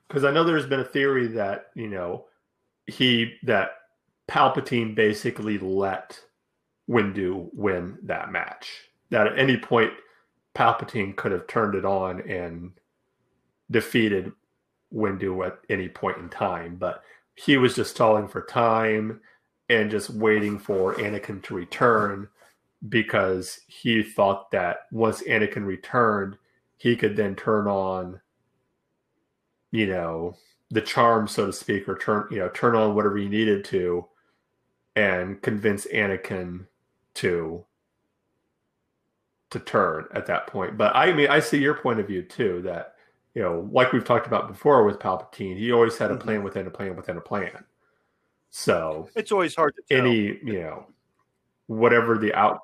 [0.07, 2.25] Because I know there's been a theory that, you know,
[2.87, 3.71] he, that
[4.29, 6.19] Palpatine basically let
[6.89, 8.89] Windu win that match.
[9.09, 9.91] That at any point,
[10.55, 12.71] Palpatine could have turned it on and
[13.69, 14.31] defeated
[14.93, 16.75] Windu at any point in time.
[16.75, 17.03] But
[17.35, 19.21] he was just stalling for time
[19.69, 22.27] and just waiting for Anakin to return
[22.89, 26.37] because he thought that once Anakin returned,
[26.77, 28.19] he could then turn on
[29.71, 30.35] you know
[30.69, 34.05] the charm so to speak or turn you know turn on whatever he needed to
[34.95, 36.67] and convince Anakin
[37.15, 37.65] to
[39.51, 42.61] to turn at that point but i mean i see your point of view too
[42.63, 42.95] that
[43.35, 46.19] you know like we've talked about before with palpatine he always had a Mhm.
[46.21, 47.63] plan within a plan within a plan
[48.49, 50.05] so It's always hard to tell.
[50.05, 50.87] any you know
[51.67, 52.61] whatever the out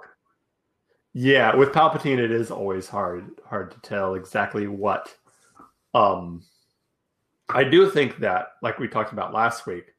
[1.13, 5.13] yeah with palpatine it is always hard hard to tell exactly what
[5.93, 6.43] um
[7.49, 9.93] i do think that like we talked about last week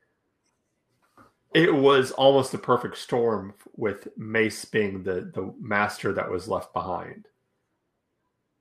[1.54, 6.72] it was almost the perfect storm with mace being the the master that was left
[6.72, 7.26] behind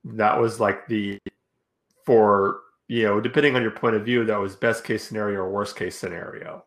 [0.04, 1.19] that was like the
[2.06, 5.50] for you know depending on your point of view that was best case scenario or
[5.50, 6.63] worst case scenario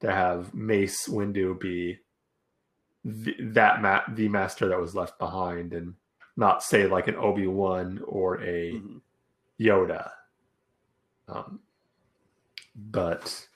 [0.00, 1.98] to have Mace Windu be
[3.02, 5.94] the, that ma- the master that was left behind, and
[6.36, 9.00] not say like an Obi Wan or a Mhm.
[9.58, 10.10] Yoda.
[11.28, 11.60] Um,
[12.74, 13.48] but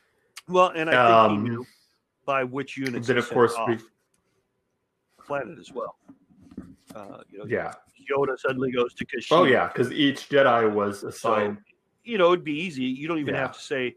[0.48, 1.66] Well, and I think Um, he knew
[2.30, 3.08] by which units.
[3.08, 3.82] then, of course, we the
[5.26, 5.96] planet as well.
[6.94, 7.72] Uh, you know, Yeah.
[8.10, 9.36] Yoda suddenly goes to Kashyyyk.
[9.38, 11.58] Oh yeah, because each Jedi was assigned.
[12.04, 12.84] you know, it'd be easy.
[12.84, 13.40] You don't even Yeah.
[13.46, 13.96] have to say,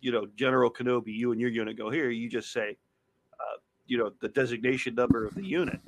[0.00, 2.08] you know, General Kenobi, you and your unit go here.
[2.10, 2.68] You just say,
[3.42, 5.80] uh, you know, the designation number of the unit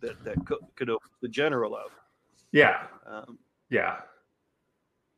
[0.00, 0.36] that that
[0.78, 1.90] Kenobi, the general of.
[2.52, 3.38] Yeah, Um,
[3.70, 3.94] yeah,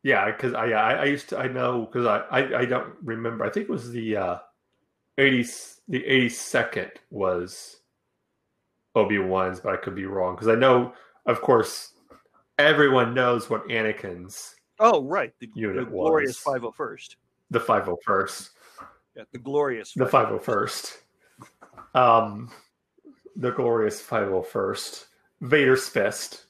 [0.02, 0.22] yeah.
[0.30, 3.44] Because I, I I used to I know because I, I I don't remember.
[3.44, 4.38] I think it was the uh,
[5.18, 5.48] eighty
[5.88, 7.80] the eighty second was
[8.94, 10.92] Obi Wan's, but I could be wrong because I know,
[11.26, 11.92] of course,
[12.58, 17.16] everyone knows what Anakin's oh, right, the, Unit the glorious five hundred first.
[17.50, 18.50] the five hundred first.
[19.16, 19.92] Yeah, the glorious.
[19.92, 20.96] the 501st.
[21.94, 21.98] 501st.
[21.98, 22.50] Um,
[23.36, 25.04] the glorious 501st.
[25.42, 26.46] Vader's Fist.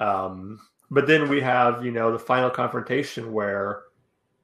[0.00, 3.84] Um, but then we have, you know, the final confrontation where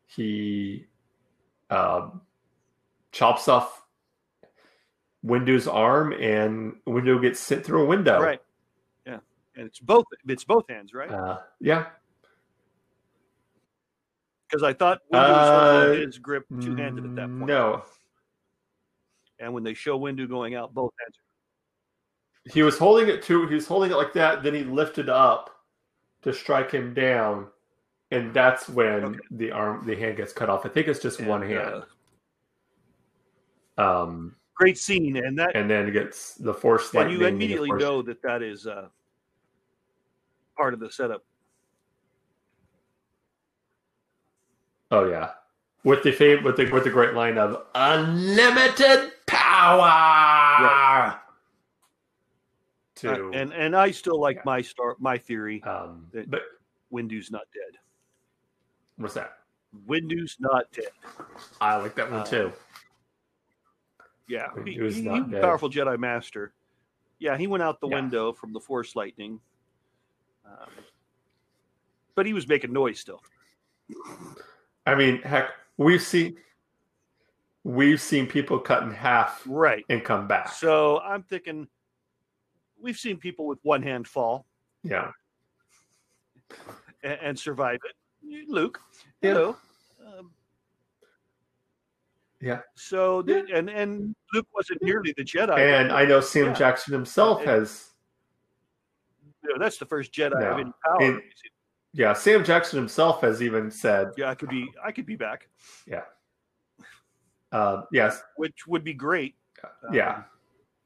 [0.07, 0.87] he
[1.69, 2.23] um,
[3.12, 3.85] chops off
[5.25, 8.21] Windu's arm and Windu gets sent through a window.
[8.21, 8.40] Right.
[9.07, 9.18] Yeah,
[9.57, 10.05] and it's both.
[10.27, 11.11] It's both hands, right?
[11.11, 11.87] Uh, yeah.
[14.49, 17.47] Because I thought Windu was Uh, holding his grip two handed at that point.
[17.47, 17.83] No.
[19.38, 21.18] And when they show Windu going out, both hands.
[22.53, 23.47] He was holding it too.
[23.47, 24.42] He was holding it like that.
[24.42, 25.51] Then he lifted up
[26.23, 27.49] to strike him down,
[28.11, 29.18] and that's when Okay.
[29.31, 30.64] the arm, the hand gets cut off.
[30.64, 31.59] I think it's just one hand.
[31.75, 31.83] uh,
[33.79, 37.21] Um, great scene, and that and then gets the force and lightning.
[37.21, 38.88] you immediately Force- know that that is uh,
[40.57, 41.23] part of the setup.
[44.91, 45.31] Oh yeah,
[45.85, 51.21] with the fame, with the with the great line of unlimited power.
[52.97, 54.43] To Uh, and and I still like Yeah.
[54.45, 55.62] my star my theory.
[55.62, 56.43] um, that- but
[56.91, 57.79] Windu's not dead.
[58.97, 59.38] what's that?
[59.87, 60.91] Windu's not dead.
[61.61, 62.53] I like that one Uh, too.
[64.29, 65.43] Yeah, he, Windu's he, not he was a dead.
[65.43, 66.53] powerful Jedi Master.
[67.19, 67.95] Yeah, he went out the Yeah.
[67.97, 69.41] window from the Force lightning,
[70.45, 70.69] um,
[72.14, 73.23] but he was making noise still.
[74.87, 76.37] I mean, heck, we've seen
[77.64, 79.85] we've seen people cut in half Right.
[79.88, 80.49] and come back.
[80.53, 81.69] So I'm thinking
[82.81, 84.47] we've seen people with one hand fall
[84.85, 85.11] yeah,
[87.03, 88.49] and, and survive it.
[88.49, 88.81] Luke,
[89.23, 89.33] Yeah.
[89.33, 89.57] hello.
[90.07, 90.31] Um,
[92.40, 92.61] Yeah.
[92.74, 95.59] So the, and and Luke wasn't nearly the Jedi.
[95.59, 96.53] and I know Sam Yeah.
[96.55, 97.90] Jackson himself It- has.
[99.42, 100.51] You know, that's the first Jedi No.
[100.53, 100.98] of any power.
[101.03, 101.22] And-
[101.94, 105.48] Yeah, Sam Jackson himself has even said, yeah, I could be I could be back,
[105.87, 106.05] Yeah.
[107.51, 109.35] uh, "Yes, which would be great.
[109.90, 110.24] yeah, Um,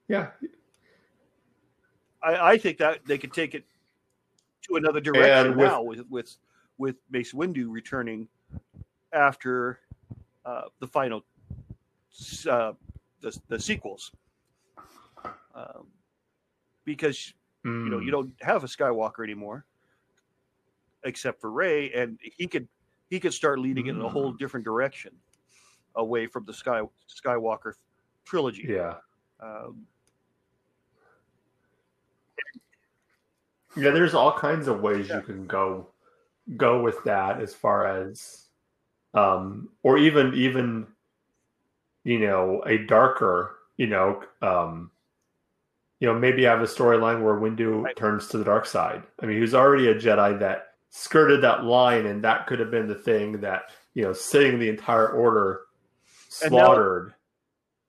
[0.09, 0.31] yeah,
[2.23, 3.65] I, I think that they could take it
[4.63, 6.37] to another direction And with- now with with
[6.79, 8.29] with Mace Windu returning
[9.13, 9.81] after
[10.45, 11.25] uh, the final s-
[12.47, 12.73] uh,
[13.21, 14.13] the the sequels,
[15.55, 15.89] um,
[16.85, 17.35] because
[17.85, 18.05] you know Mm.
[18.05, 19.67] you don't have a Skywalker anymore,
[21.05, 22.69] except for Rey, and he could
[23.11, 24.39] he could start leading it in a whole Mm.
[24.39, 25.21] different direction,
[25.95, 27.75] away from the Sky Skywalker
[28.25, 28.69] trilogy.
[28.69, 28.99] yeah,
[29.41, 29.87] Um,
[33.77, 35.17] yeah." There's all kinds of ways Yeah.
[35.17, 35.89] you can go
[36.57, 38.49] go with that, as far as,
[39.15, 40.87] um, or even even,
[42.05, 44.91] you know, a darker, you know, um,
[46.01, 47.97] you know, maybe have a storyline where Windu Right.
[47.97, 49.03] turns to the dark side.
[49.21, 52.71] I mean, he was already a Jedi that skirted that line, and that could have
[52.71, 55.63] been the thing that you know, seeing the entire order
[56.43, 57.15] And now- slaughtered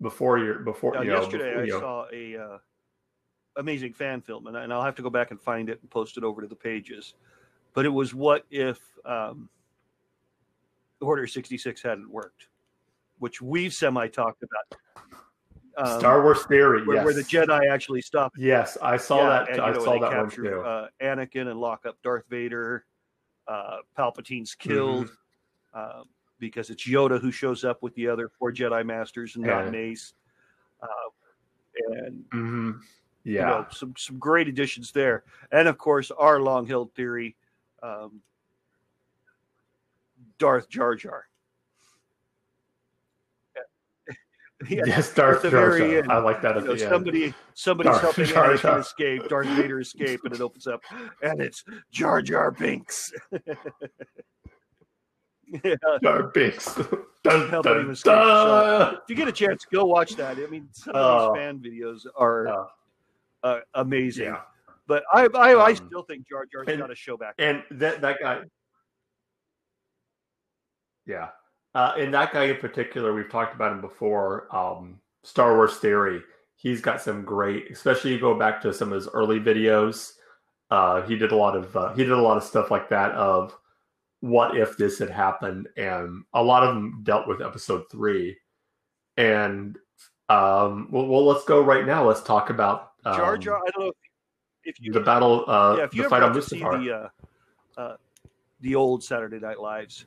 [0.02, 2.58] before your before you know, yesterday before, you I know, saw a uh,
[3.56, 6.18] amazing fan film, and, and I'll have to go back and find it and post
[6.18, 7.14] it over to the pages.
[7.74, 9.50] But it was what if um,
[11.02, 12.48] Order sixty six hadn't worked,
[13.20, 14.80] which we've semi talked about.
[15.76, 16.86] Um, Star Wars theory.
[16.86, 18.32] where, yes, where the Jedi actually stop.
[18.38, 19.50] yes, I saw Yeah, that.
[19.50, 20.62] and, I know, saw that one capture, too.
[20.62, 22.86] Uh, Anakin and lock up Darth Vader.
[23.48, 26.00] Uh, Palpatine's killed Mm-hmm.
[26.00, 26.04] uh,
[26.40, 29.72] because it's Yoda who shows up with the other four Jedi Masters and not Yeah.
[29.72, 30.14] Mace.
[30.82, 30.88] Uh,
[32.02, 32.72] and hmm
[33.24, 37.36] you Yeah, know, some some great additions there, and of course our long held theory,
[37.82, 38.22] um,
[40.38, 41.28] Darth Jar Jar.
[44.70, 45.98] Yeah, yes, Darth the Jar very Jar.
[46.00, 46.90] end, I like that you at know, the end.
[46.92, 50.82] somebody somebody's Darth helping Jar Anakin escape, Darth Vader escape, and it opens up,
[51.22, 53.12] and it's Jar Jar Binks.
[55.64, 56.76] yeah, Jar Binks.
[57.24, 58.94] dun, dun, him escape, dun.
[58.96, 60.38] if you get a chance, go watch that.
[60.38, 61.34] I mean, some of Oh.
[61.34, 62.68] these fan videos are Oh.
[63.44, 64.26] uh, amazing.
[64.26, 64.42] Yeah,
[64.88, 67.36] But I, I, I Um, still think Jar Jar's and- got to show back.
[67.38, 68.42] and that that guy.
[71.06, 71.30] Yeah,
[71.76, 74.54] uh, and that guy in particular, we've talked about him before.
[74.56, 76.22] Um, Star Wars theory.
[76.56, 80.14] he's got some great, especially you go back to some of his early videos.
[80.70, 83.12] Uh, he did a lot of uh, he did a lot of stuff like that
[83.12, 83.56] of
[84.22, 88.38] what if this had happened, and a lot of them dealt with episode three.
[89.18, 89.78] And
[90.30, 92.08] um, well, well let's go right now.
[92.08, 93.58] Let's talk about um, Jar Jar.
[93.58, 93.92] I don't know
[94.64, 96.84] if, if you the battle, uh, yeah, if you the fight on Mustafar.
[96.84, 97.96] the uh, uh,
[98.62, 100.06] the old Saturday Night Lives,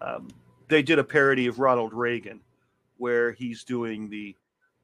[0.00, 0.28] um,
[0.68, 2.40] they did a parody of Ronald Reagan,
[2.98, 4.36] where he's doing the,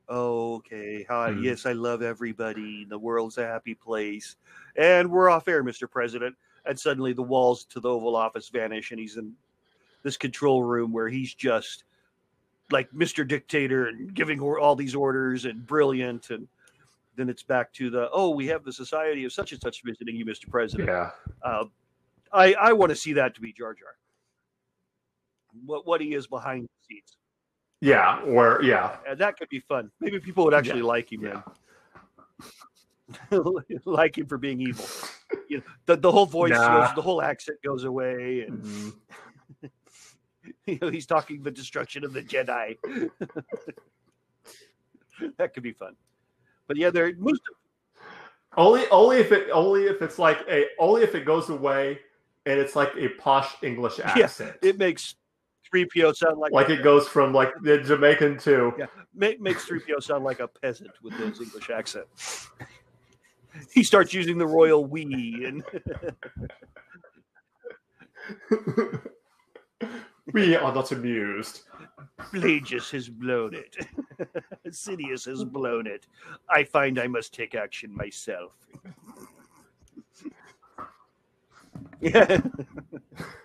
[0.08, 1.42] oh, okay, hi, Hmm.
[1.44, 4.36] yes, I love everybody, the world's a happy place,
[4.76, 5.90] and we're off air, Mr.
[5.90, 9.32] President, and suddenly the walls to the Oval Office vanish, and he's in
[10.02, 11.84] this control room where he's just
[12.70, 13.26] like Mr.
[13.26, 16.48] Dictator and giving all these orders and brilliant and.
[17.16, 20.16] Then it's back to the oh, we have the Society of such and such visiting
[20.16, 20.50] you, Mr.
[20.50, 20.88] President.
[20.88, 21.10] yeah,
[21.44, 21.66] Uh,
[22.32, 23.94] I I want to see that to be Jar Jar.
[25.64, 27.16] What what he is behind the scenes,
[27.80, 29.90] yeah, or yeah, and that could be fun.
[30.00, 31.42] Maybe people would actually like him, yeah.
[33.84, 34.86] like him for being evil.
[35.48, 36.86] You know, the the whole voice, Nah.
[36.86, 38.92] goes, the whole accent goes away, and Mhm.
[40.66, 42.78] you know he's talking the destruction of the Jedi.
[45.38, 45.96] that could be fun.
[46.66, 47.42] But yeah, there most
[48.56, 51.98] Only, only if it, only if it's like a, only if it goes away,
[52.46, 54.56] and it's like a posh English accent.
[54.62, 55.16] it makes
[55.74, 58.86] three PO sound like like a, it goes from like the Jamaican to Yeah.
[59.12, 62.06] ma- makes three PO sound like a peasant with his English accent.
[63.72, 65.64] he starts using the royal we and
[70.32, 71.62] we are not amused.
[72.32, 73.76] Plagueis has blown it.
[74.68, 76.06] Sidious has blown it.
[76.48, 78.52] I find I must take action myself.
[82.00, 82.40] yeah.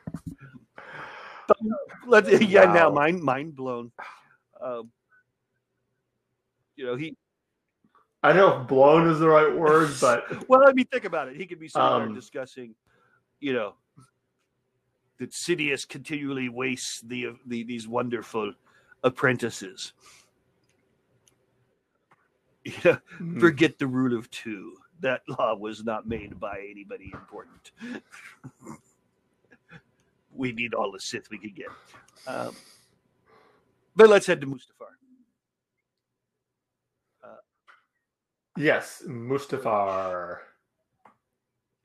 [2.08, 3.92] Let, yeah, now mind mind blown.
[4.62, 4.92] Um,
[6.76, 7.16] you know, he
[8.22, 11.30] I don't know if blown is the right word, but well, I mean, think about
[11.30, 11.38] it.
[11.38, 12.76] He could be sitting there Um, discussing,
[13.40, 13.76] you know,
[15.20, 18.54] that Sidious continually wastes the, the these wonderful
[19.04, 19.94] apprentices.
[22.66, 23.40] You know, Hmm.
[23.40, 24.74] forget the rule of two.
[25.00, 27.72] That law was not made by anybody important.
[30.40, 31.68] We need all the Sith we can get.
[32.26, 32.56] Um,
[33.96, 34.96] but let's head to Mustafar.
[38.58, 40.38] yes, Mustafar.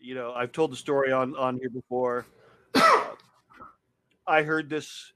[0.00, 2.26] you know i've told the story on on here before
[2.74, 3.14] Uh,
[4.26, 5.12] i heard this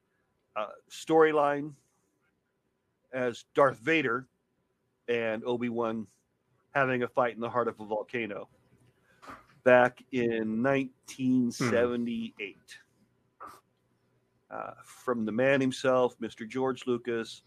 [0.56, 1.72] uh, storyline
[3.12, 4.26] as darth vader
[5.08, 6.06] and obi-wan
[6.74, 8.48] having a fight in the heart of a volcano
[9.64, 12.56] back in 1978
[14.50, 17.42] uh, from the man himself mr george lucas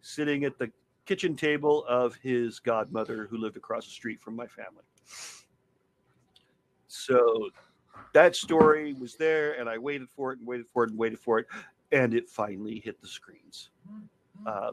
[0.00, 0.70] sitting at the
[1.04, 4.82] kitchen table of his godmother who lived across the street from my family
[6.88, 7.50] so
[8.12, 11.18] that story was there, and I waited for it and waited for it and waited
[11.18, 11.46] for it,
[11.92, 13.70] and it finally hit the screens.
[14.46, 14.72] Uh,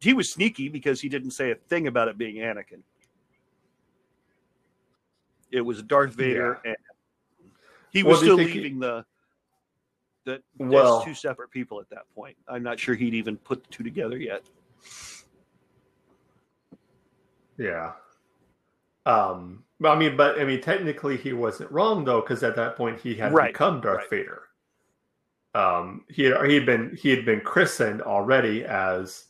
[0.00, 2.82] he was sneaky because he didn't say a thing about it being Anakin.
[5.50, 6.76] It was Darth Vader, and
[7.90, 9.04] he was do you still think he- leaving the
[10.26, 12.36] the Well- two separate people at that point.
[12.48, 14.42] I'm not sure he'd even put the two together yet.
[17.56, 17.92] Yeah.
[19.06, 23.00] Um, I mean, but I mean, technically, he wasn't wrong though, because at that point
[23.00, 24.10] he had Right, become Darth right.
[24.10, 24.42] Vader.
[25.54, 29.26] Um, he had he had been he had been christened already as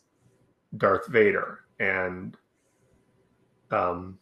[0.76, 2.36] Darth Vader, and
[3.70, 4.18] um,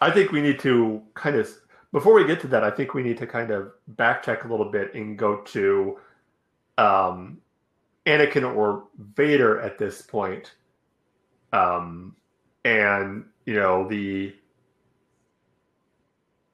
[0.00, 1.48] I think we need to kind of
[1.92, 4.70] before we get to that, I think we need to kind of backtrack a little
[4.70, 5.98] bit and go to
[6.78, 7.38] um,
[8.06, 10.52] Anakin or Vader at this point.
[11.52, 12.16] Um,
[12.64, 14.34] and you know the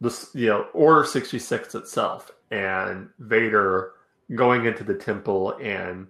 [0.00, 3.92] the you know Order sixty six itself, and Vader
[4.34, 6.08] going into the temple and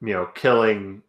[0.00, 1.02] you know killing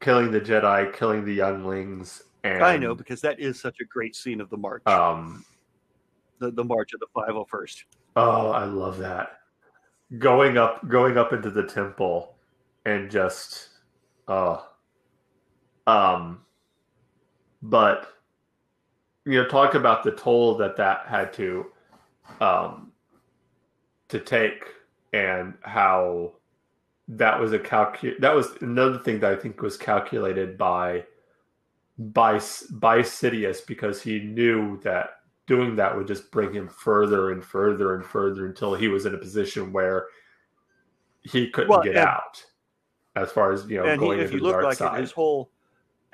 [0.00, 4.14] killing the Jedi, killing the younglings, and I know because that is such a great
[4.14, 5.44] scene of the march, um,
[6.42, 7.84] the, the march of the 501st.
[8.16, 9.38] oh, I love that
[10.18, 12.34] going up going up into the temple
[12.84, 13.70] and just
[14.28, 14.68] oh
[15.86, 16.40] um
[17.62, 18.08] but
[19.24, 21.66] you know talk about the toll that that had to
[22.40, 22.92] um
[24.08, 24.64] to take
[25.14, 26.32] and how
[27.08, 31.04] that was a calcu that was another thing that I think was calculated by
[31.98, 32.40] by
[32.70, 37.94] by Sidious because he knew that doing that would just bring him further and further
[37.96, 40.06] and further until he was in a position where
[41.22, 42.44] he couldn't Well, get and- out
[43.16, 44.96] as far as you know and he, if you look like side.
[44.98, 45.50] it, his whole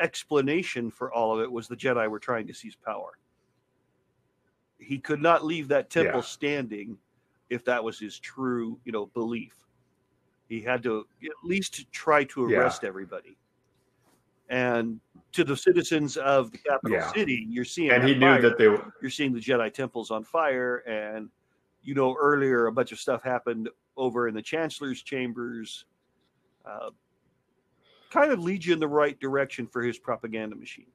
[0.01, 3.19] explanation for all of it was the Jedi were trying to seize power.
[4.79, 6.25] He could not leave that temple Yeah.
[6.27, 6.99] standing
[7.51, 9.55] if that was his true, you know, belief.
[10.49, 12.59] He had to at least try to Yeah.
[12.59, 13.37] arrest everybody.
[14.49, 15.01] And
[15.33, 17.13] to the citizens of the capital Yeah.
[17.13, 18.43] city, you're seeing and he knew fire.
[18.43, 21.29] that they were you're seeing the Jedi temples on fire, and
[21.83, 25.85] you know earlier a bunch of stuff happened over in the Chancellor's chambers.
[26.65, 26.91] Uh,
[28.11, 30.87] kind of leads you in the right direction for his propaganda machine.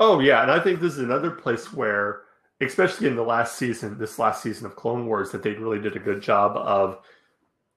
[0.00, 2.22] Oh yeah, and I think this is another place where,
[2.60, 5.96] especially in the last season, this last season of Clone Wars, that they really did
[5.96, 7.00] a good job of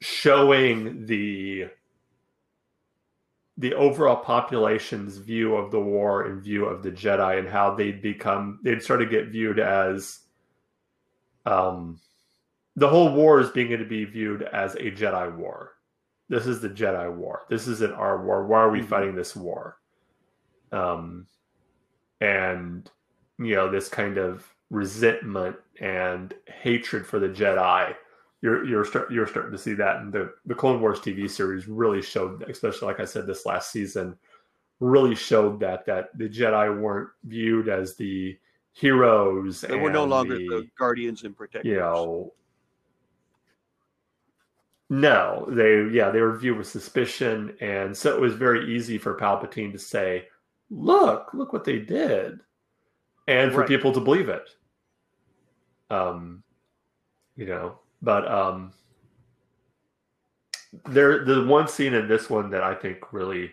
[0.01, 1.67] showing the
[3.61, 8.01] the overall population's view of the war and view of the Jedi and how they'd
[8.01, 10.21] become they'd sort of get viewed as
[11.45, 11.99] um
[12.75, 15.73] the whole war is being to be viewed as a Jedi war.
[16.29, 17.43] This is the Jedi war.
[17.49, 18.47] This isn't our war.
[18.47, 18.87] Why are we Mhm.
[18.87, 19.77] fighting this war?
[20.71, 21.27] Um
[22.21, 22.89] and
[23.39, 27.95] you know this kind of resentment and hatred for the Jedi.
[28.41, 31.67] You're you're start, you're starting to see that, and the the Clone Wars TV series
[31.67, 34.17] really showed, especially like I said this last season,
[34.79, 38.37] really showed that that the Jedi weren't viewed as the
[38.73, 39.61] heroes.
[39.61, 41.69] They were no longer the, the guardians and protectors.
[41.69, 42.33] you know.
[44.89, 49.17] No, they yeah they were viewed with suspicion, and so it was very easy for
[49.17, 50.27] Palpatine to say,
[50.69, 52.39] "Look, look what they did,"
[53.27, 53.67] and for Right.
[53.67, 54.49] people to believe it.
[55.89, 56.43] Um,
[57.35, 58.73] you know, but um,
[60.85, 63.51] there the one scene in this one that I think really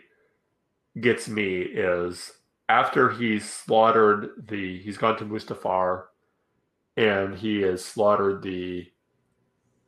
[1.01, 2.33] gets me is
[2.69, 6.05] after he's slaughtered the he's gone to Mustafar
[6.97, 8.87] and he has slaughtered the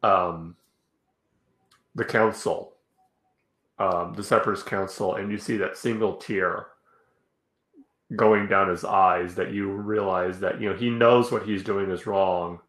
[0.02, 0.56] um
[1.94, 2.74] the council
[3.78, 6.66] um the separatist council and you see that single tear
[8.16, 11.90] going down his eyes that you realize that you know he knows what he's doing
[11.90, 12.61] is wrong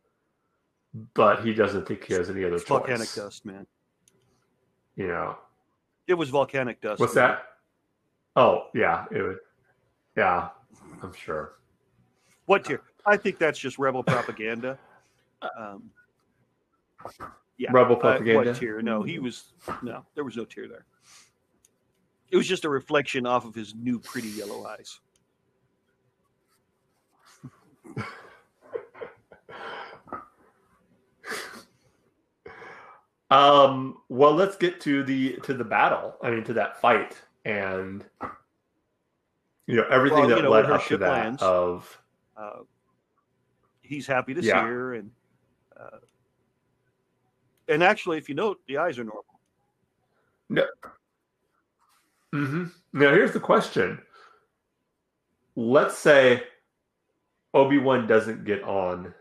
[1.13, 3.65] but he doesn't think he has any other It's choice volcanic dust, man.
[4.95, 5.37] you know
[6.07, 6.99] It was volcanic dust.
[6.99, 7.29] what's man.
[7.29, 7.43] that
[8.35, 9.37] oh yeah it would
[10.17, 10.49] yeah
[11.01, 11.53] i'm sure
[12.45, 12.81] What tier?
[13.05, 14.77] I think that's just rebel propaganda.
[15.57, 15.89] Um,
[17.57, 18.79] yeah, rebel uh, propaganda what tier?
[18.83, 20.05] No, he was no.
[20.13, 20.85] There was no tear there.
[22.29, 24.99] It was just a reflection off of his new pretty yellow eyes.
[33.31, 36.15] Um, well, let's get to the to the battle.
[36.21, 37.15] I mean, to that fight,
[37.45, 38.03] and
[39.67, 41.09] you know everything Well, that you know, led her up to that.
[41.09, 41.97] lands- Of
[42.35, 42.59] Uh,
[43.81, 44.61] he's happy to Yeah.
[44.61, 45.11] see her, and
[45.79, 45.99] uh,
[47.69, 49.25] and actually, if you note, the eyes are normal.
[52.33, 54.01] hmm now, here's the question:
[55.55, 56.43] Let's say
[57.53, 59.13] Obi Wan doesn't get on,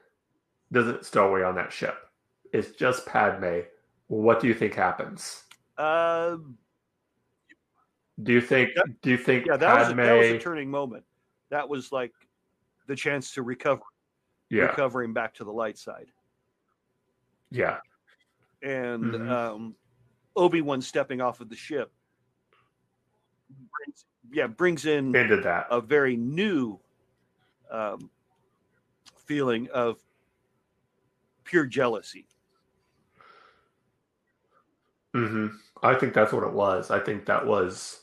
[0.73, 1.97] doesn't stow away on that ship.
[2.53, 3.61] It's just Padme.
[4.11, 5.45] What do you think happens?
[5.79, 6.37] Uh,
[8.21, 8.71] Do you think?
[8.75, 8.83] Yeah.
[9.03, 11.05] Do you think yeah, that was, a, that was a turning moment.
[11.51, 12.13] That was like
[12.89, 13.83] the chance to recover,
[14.49, 16.09] yeah, recovering back to the light side.
[17.53, 17.79] yeah,
[18.63, 19.31] and Mhm.
[19.31, 19.77] um,
[20.35, 21.93] Obi Wan stepping off of the ship,
[23.49, 25.69] brings, yeah, brings in ended that.
[25.71, 26.81] a very new
[27.71, 28.11] um,
[29.25, 30.01] feeling of
[31.45, 32.27] pure jealousy.
[35.15, 35.49] Hmm
[35.83, 36.91] I think that's what it was.
[36.91, 38.01] I think that was,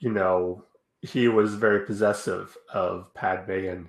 [0.00, 0.64] you know,
[1.00, 3.88] he was very possessive of Padme, and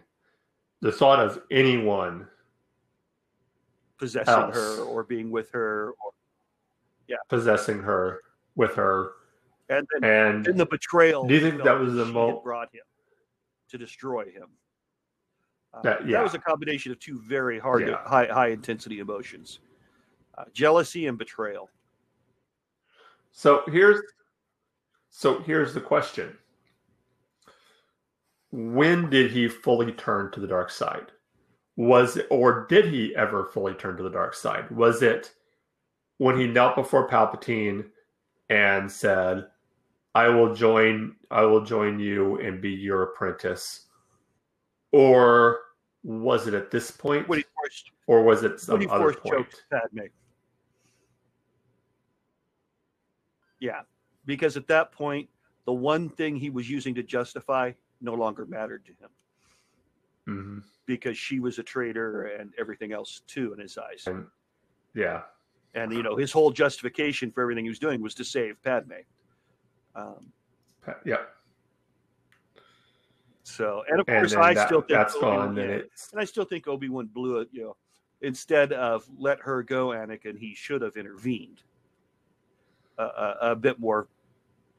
[0.81, 2.27] the thought of anyone
[3.97, 4.55] Possessing Else.
[4.55, 6.11] her or being with her, or,
[7.07, 8.21] yeah possessing her
[8.55, 9.11] with her,
[9.69, 11.27] and then and in the betrayal.
[11.27, 12.81] Do you think know, that was the she mo- brought him
[13.69, 14.47] to destroy him?
[15.73, 16.21] Uh, That- yeah.
[16.21, 18.03] was a combination of two very hard, Yeah.
[18.07, 19.59] high, high intensity emotions:
[20.37, 21.69] uh, jealousy and betrayal.
[23.33, 23.99] So here's,
[25.09, 26.37] so here's the question:
[28.51, 31.11] When did he fully turn to the dark side?
[31.75, 34.69] Was it, or did he ever fully turn to the dark side?
[34.69, 35.33] Was it
[36.19, 37.89] when he knelt before Palpatine
[38.49, 39.47] and said,
[40.13, 41.15] "I will join.
[41.31, 43.87] I will join you and be your apprentice,"
[44.91, 45.59] or
[46.03, 49.23] was it at this point, When he forced or was it some other point?
[49.25, 50.01] choked Padme.
[53.63, 53.83] Yeah,
[54.25, 55.29] because at that point,
[55.65, 59.09] the one thing he was using to justify no longer mattered to him
[60.25, 64.03] hmm because she was a traitor and everything else too in his eyes.
[64.05, 64.25] And
[64.93, 65.21] yeah,
[65.75, 68.91] And you know, his whole justification for everything he was doing was to save Padme.
[69.95, 70.33] Um,
[71.05, 71.21] Yep.
[73.43, 75.57] so, and of And course, I that- still think that's Obi-Wan- gone.
[75.59, 75.75] And yeah.
[75.77, 77.47] it's and I still think Obi Wan blew it.
[77.53, 77.77] You know,
[78.19, 81.63] instead of let her go, Anakin, he should have intervened
[82.97, 84.07] a, a, a bit more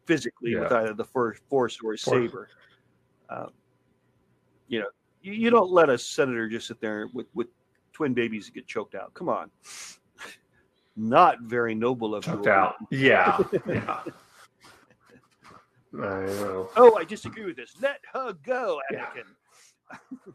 [0.07, 2.03] physically with either the first force or Force.
[2.03, 2.49] saber.
[3.31, 3.51] Um,
[4.69, 4.87] you know,
[5.23, 7.49] you, you don't let a senator just sit there with with
[7.93, 9.15] twin babies and get choked out.
[9.15, 9.51] Come on,
[10.97, 12.33] not very noble of you.
[12.33, 12.75] choked out.
[12.91, 13.39] Yeah.
[13.67, 14.01] Yeah.
[16.03, 16.71] I know.
[16.77, 17.77] Oh, I disagree with this.
[17.81, 19.07] Let her go, Yeah.
[19.07, 20.33] Anakin.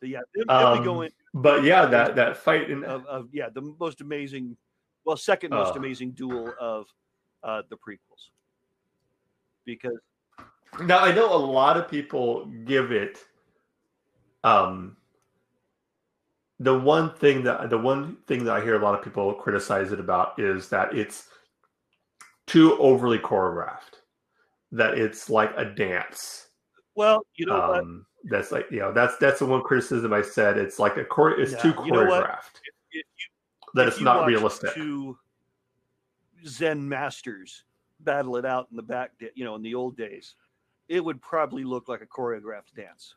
[0.00, 3.48] But yeah, them, them Um, going But yeah, that that fight in of, of yeah
[3.48, 4.56] the most amazing
[5.04, 5.78] well second most Oh.
[5.78, 6.86] amazing duel of
[7.42, 8.30] uh the prequels
[9.64, 9.98] because
[10.80, 13.18] Now I know a lot of people give it
[14.42, 14.96] um
[16.60, 19.92] the one thing that the one thing that I hear a lot of people criticize
[19.92, 21.28] it about is that it's
[22.46, 24.00] too overly choreographed.
[24.72, 26.48] That it's like a dance.
[26.94, 30.56] well you know Um that's like you know that's that's the one criticism I said.
[30.56, 32.60] It's like a chore it's Yeah, too you know choreographed.
[32.64, 33.26] if, if you,
[33.74, 34.72] that it's not realistic.
[34.74, 35.18] two
[36.46, 37.64] zen masters
[38.00, 40.34] battle it out in the back you know in the old days
[40.88, 43.14] it would probably look like a choreographed dance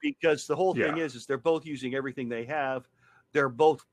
[0.00, 1.04] because the whole thing Yeah.
[1.04, 2.88] is is they're both using everything they have
[3.32, 3.84] they're both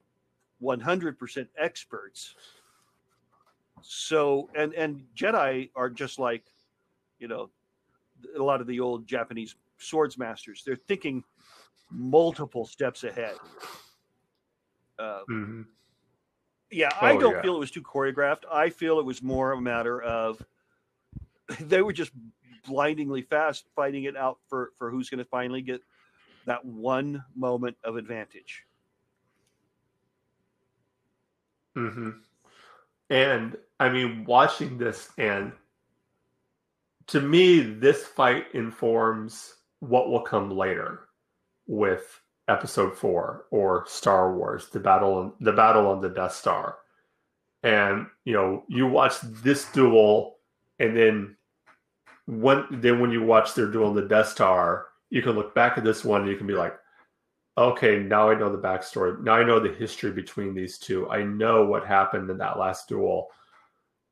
[0.61, 2.35] 100% experts
[3.81, 6.43] so and and jedi are just like
[7.19, 7.49] you know
[8.37, 11.23] a lot of the old japanese swords masters they're thinking
[11.91, 13.35] multiple steps ahead
[14.99, 15.65] uh, Mhm.
[16.71, 17.41] yeah i Oh, don't yeah.
[17.41, 20.43] feel it was too choreographed i feel it was more a matter of
[21.61, 22.11] they were just
[22.65, 25.81] blindingly fast fighting it out for for who's going to finally get
[26.45, 28.65] that one moment of advantage
[31.75, 32.09] hmm
[33.09, 35.53] And I mean, watching this, and
[37.07, 41.09] to me, this fight informs what will come later
[41.67, 46.77] with Episode Four or Star Wars: the battle, the battle on the Death Star.
[47.63, 50.37] And you know, you watch this duel,
[50.79, 51.35] and then
[52.27, 55.77] when then when you watch their duel on the Death Star, you can look back
[55.77, 56.77] at this one and you can be like,
[57.57, 59.21] okay, now I know the backstory.
[59.23, 61.09] Now I know the history between these two.
[61.09, 63.29] I know what happened in that last duel,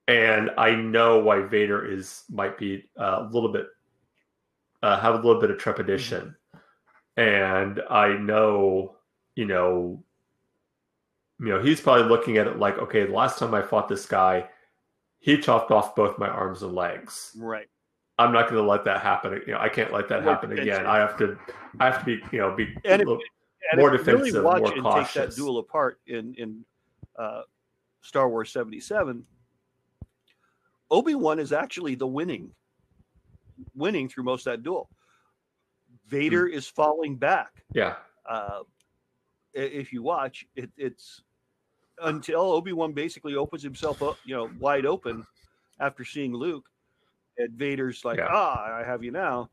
[0.07, 3.67] and I know why Vader is might be uh, a little bit
[4.81, 6.35] uh, have a little bit of trepidation,
[7.17, 8.95] and I know,
[9.35, 10.03] you know,
[11.39, 14.05] you know, he's probably looking at it like, okay, the last time I fought this
[14.05, 14.47] guy,
[15.19, 17.31] he chopped off both my arms and legs.
[17.37, 17.67] right
[18.19, 19.41] I'm not going to let that happen.
[19.47, 20.85] You know, I can't let that Right, happen again.
[20.85, 21.37] I have to,
[21.79, 23.07] I have to be, you know, be And if-
[23.71, 25.13] and More you really watch more and cautious.
[25.13, 26.65] take that duel apart in in
[27.17, 27.43] uh,
[28.01, 29.25] Star Wars seventy seven,
[30.91, 32.51] Obi Wan is actually the winning,
[33.73, 34.89] winning through most of that duel.
[36.07, 36.53] Vader Hmm.
[36.53, 37.63] is falling back.
[37.73, 37.95] yeah,
[38.25, 38.63] Uh,
[39.53, 41.21] if you watch, it, it's
[42.01, 45.25] until Obi Wan basically opens himself up, you know, wide open
[45.79, 46.67] after seeing Luke,
[47.37, 48.27] and Vader's like, Yeah.
[48.29, 49.49] "Ah, I have you now."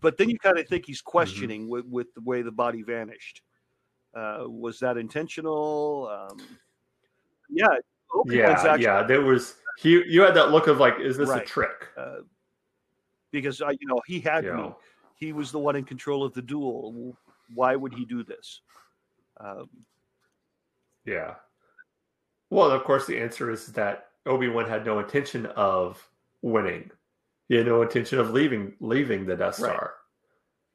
[0.00, 1.10] But then you kind of think he's Mm-hmm.
[1.10, 3.42] questioning with, with the way the body vanished.
[4.14, 6.08] Uh, was that intentional?
[6.08, 6.38] Um,
[7.48, 7.66] yeah,
[8.14, 9.02] Obi-Wan's yeah, actually- yeah.
[9.04, 10.02] There was he.
[10.06, 11.42] You had that look of like, is this Right.
[11.42, 11.88] a trick?
[11.96, 12.18] uh,
[13.32, 14.70] because I, you know, he had You me.
[15.16, 17.16] He was the one in control of the duel.
[17.54, 18.60] Why would he do this?
[19.38, 19.68] Um,
[21.04, 21.34] yeah.
[22.50, 26.06] Well, of course, the answer is that Obi Wan had no intention of
[26.42, 26.90] winning.
[27.48, 29.72] He had no intention of leaving leaving the Death Right.
[29.72, 29.94] Star.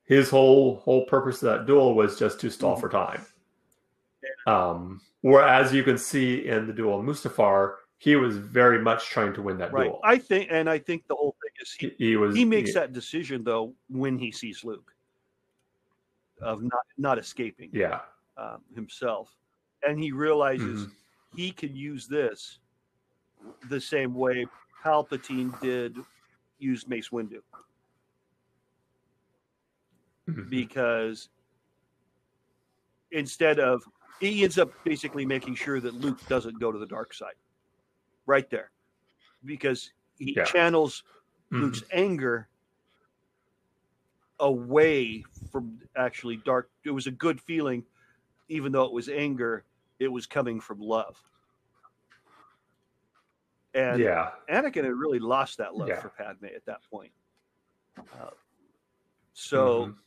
[0.04, 2.82] His whole whole purpose of that duel was just to stall Mhm.
[2.82, 3.26] for time.
[4.46, 9.34] Um, whereas you can see in the duel of Mustafar, he was very much trying
[9.34, 9.86] to win that right.
[9.86, 10.00] duel.
[10.04, 11.36] I think, and I think the whole
[11.80, 14.94] he, he, was he makes he- that decision though when he sees Luke
[16.42, 18.02] of not not escaping Yeah.
[18.38, 19.36] um, himself,
[19.84, 20.92] and he realizes Mhm.
[21.36, 22.60] he can use this
[23.70, 24.46] the same way
[24.84, 25.98] Palpatine did
[26.60, 27.42] use Mace Windu
[30.28, 30.50] Mhm.
[30.50, 31.30] because
[33.12, 33.84] instead of
[34.20, 37.36] he ends up basically making sure that Luke doesn't go to the dark side
[38.26, 38.72] right there
[39.46, 40.44] because he Yeah.
[40.44, 41.04] channels
[41.52, 41.62] Mhm.
[41.62, 42.50] Luke's anger
[44.40, 46.70] away from actually dark.
[46.84, 47.86] It was a good feeling,
[48.50, 49.66] even though it was anger.
[50.00, 51.22] It was coming from love,
[53.74, 54.32] and yeah.
[54.50, 56.00] Anakin had really lost that love Yeah.
[56.00, 57.12] for Padme at that point.
[57.98, 58.30] Uh,
[59.34, 59.98] so Mhm.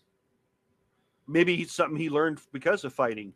[1.26, 3.34] maybe it's something he learned because of fighting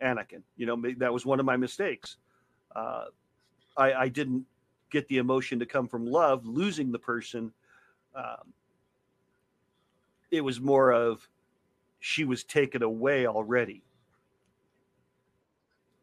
[0.00, 0.42] Anakin.
[0.56, 2.16] You know, maybe that was one of my mistakes.
[2.74, 3.06] Uh,
[3.76, 4.46] I, I didn't
[4.90, 7.52] get the emotion to come from love, losing the person.
[8.14, 8.52] Um,
[10.30, 11.28] it was more of
[12.00, 13.82] she was taken away already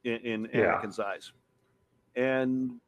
[0.03, 0.79] in, in Yeah.
[0.81, 1.31] Anakin's eyes.
[2.15, 2.79] And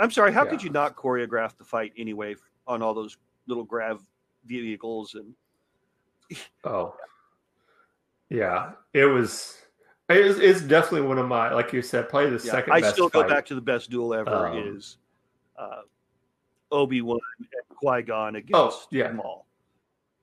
[0.00, 3.16] I'm sorry, how could you not choreograph the fight anyway on all those
[3.46, 4.00] little grav
[4.46, 5.34] vehicles and
[6.64, 6.94] Oh,
[8.28, 8.72] yeah.
[8.92, 9.56] It was.
[10.10, 12.72] It's definitely one of my, like you said, probably the Yeah, second.
[12.72, 13.28] I still go fight.
[13.28, 14.96] back to the best duel ever Um, is
[15.58, 15.82] uh,
[16.70, 19.10] Obi Wan and Qui Gon against Oh, yeah.
[19.12, 19.46] Maul.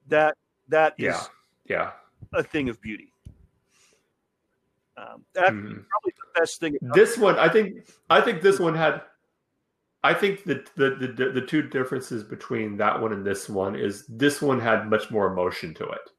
[0.07, 0.37] That
[0.69, 1.23] that is Yeah,
[1.65, 1.91] yeah.
[2.33, 3.11] a thing of beauty.
[4.97, 5.85] Um, that's Mhm.
[5.89, 6.77] probably the best thing.
[6.81, 9.03] This one, I think, I think this one had.
[10.03, 14.05] I think that the, the the two differences between that one and this one is
[14.07, 16.11] this one had much more emotion to it.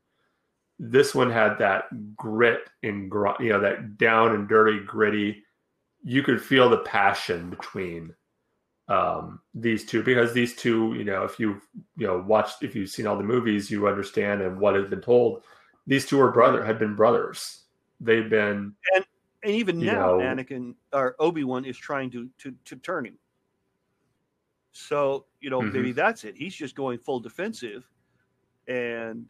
[0.80, 5.44] This one had that grit and gr- you know that down and dirty, gritty.
[6.02, 8.12] You could feel the passion between
[8.88, 11.66] um, these two because these two, you know, if you've
[11.96, 15.00] you know watched, if you've seen all the movies, you understand and what has been
[15.00, 15.42] told.
[15.88, 17.64] These two are brother had been brothers.
[18.00, 19.04] They've been and
[19.42, 23.18] and even now, know- Anakin or Obi Wan is trying to to to turn him.
[24.72, 25.72] So you know, Mhm.
[25.72, 26.36] maybe that's it.
[26.36, 27.88] He's just going full defensive,
[28.68, 29.26] and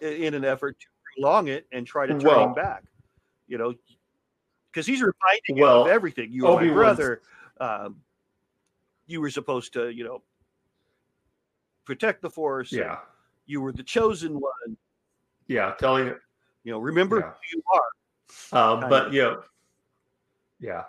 [0.00, 2.84] in an effort to prolong it and try to turn Well- him back.
[3.46, 3.74] You know,
[4.72, 6.32] because he's reminding him Well, of everything.
[6.32, 7.22] You are my Obi-Wan's- brother.
[7.60, 8.02] Um,
[9.06, 10.22] you were supposed to, you know,
[11.84, 12.72] protect the Force.
[12.72, 12.98] yeah,
[13.46, 14.76] You were the chosen one.
[15.48, 16.18] yeah, telling it.
[16.64, 17.32] You know, remember Yeah.
[17.32, 17.82] who you are.
[18.52, 19.42] Um, but you know,
[20.58, 20.84] yeah,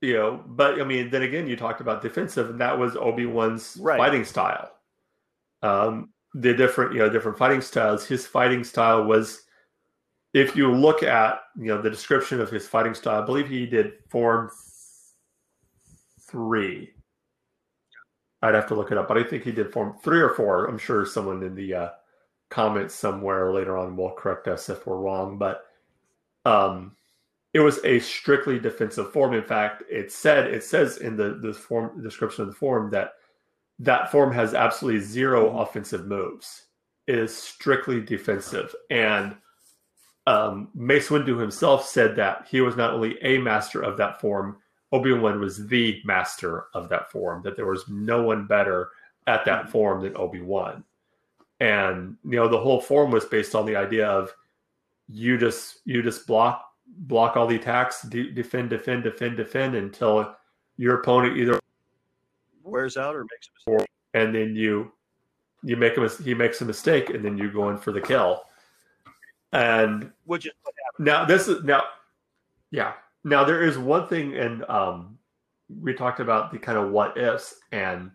[0.00, 3.26] you know, but I mean, then again, you talked about defensive, and that was Obi
[3.26, 3.98] Wan's Right.
[3.98, 4.72] fighting style.
[5.62, 8.04] Um, the different, you know, different fighting styles.
[8.04, 9.46] His fighting style was,
[10.32, 13.66] if you look at, you know, the description of his fighting style, I believe he
[13.66, 14.50] did form
[16.28, 16.92] three.
[18.44, 20.66] I'd have to look it up, but I think he did form three or four.
[20.66, 21.88] I'm sure someone in the uh,
[22.50, 25.64] comments somewhere later on will correct us if we're wrong, but
[26.44, 26.94] um,
[27.54, 29.32] it was a strictly defensive form.
[29.32, 33.12] In fact, it said it says in the the form description of the form that
[33.78, 35.62] that form has absolutely 0 Mhm.
[35.62, 36.66] offensive moves.
[37.06, 39.36] It is strictly defensive, and
[40.26, 44.58] um, Mace Windu himself said that he was not only a master of that form,
[44.94, 47.42] Obi Wan was the master of that form.
[47.42, 48.90] That there was no one better
[49.26, 49.72] at that mm-hmm.
[49.72, 50.84] form than Obi Wan,
[51.60, 54.32] and you know the whole form was based on the idea of
[55.08, 60.36] you just you just block block all the attacks, de- defend, defend, defend, defend until
[60.76, 61.58] your opponent either
[62.62, 63.88] Wears out or makes a mistake.
[64.14, 64.92] and then you
[65.62, 68.42] you make a he makes a mistake and then you go in for the kill.
[69.52, 70.52] And Which is
[70.98, 71.82] now this is now
[72.70, 72.94] yeah.
[73.24, 75.18] Now there is one thing and um
[75.80, 78.10] we talked about the kind of what ifs and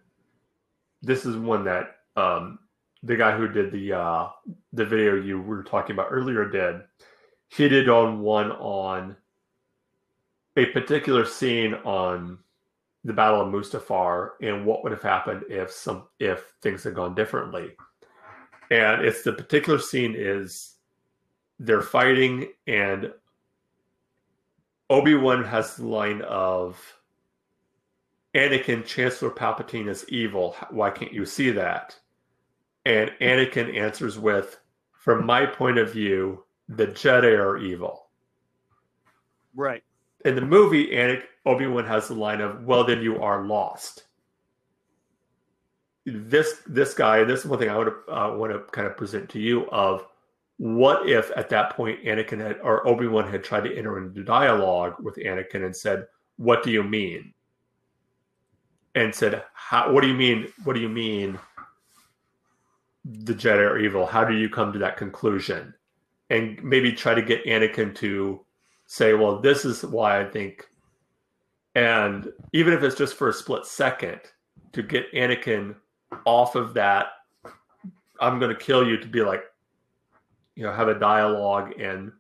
[1.01, 2.59] this is one that um
[3.03, 4.27] the guy who did the uh
[4.73, 6.81] the video you were talking about earlier did.
[7.47, 9.15] He did on one on
[10.55, 12.37] a particular scene on
[13.05, 17.15] the Battle of Mustafar and what would have happened if some if things had gone
[17.15, 17.71] differently.
[18.71, 20.75] And it's the particular scene is
[21.59, 23.11] they're fighting and
[24.89, 26.99] Obi-Wan has the line of
[28.35, 30.55] Anakin, Chancellor Palpatine is evil.
[30.69, 31.97] Why can't you see that?
[32.85, 34.59] And Anakin answers with,
[34.91, 38.09] from my point of view, the Jedi are evil
[39.55, 39.83] right.
[40.25, 44.05] in the movie, Anakin Obi Wan has the line of, "Well, then you are lost."
[46.05, 49.29] This this guy, this is one thing I would uh, want to kind of present
[49.31, 50.05] to you of
[50.59, 54.23] what if at that point Anakin had or Obi Wan had tried to enter into
[54.23, 56.05] dialogue with Anakin and said,
[56.35, 57.33] "What do you mean?"
[58.93, 59.43] and said,
[59.87, 60.51] "What do you mean?
[60.65, 61.39] What do you mean?"
[63.05, 64.05] The Jedi are evil.
[64.05, 65.73] How do you come to that conclusion?
[66.29, 68.45] And maybe try to get Anakin to
[68.85, 70.67] say, well, this is why I think,
[71.75, 74.19] and even if it's just for a split second,
[74.73, 75.75] to get Anakin
[76.25, 77.07] off of that,
[78.19, 79.43] I'm going to kill you to be like,
[80.59, 82.11] you know, have a dialogue and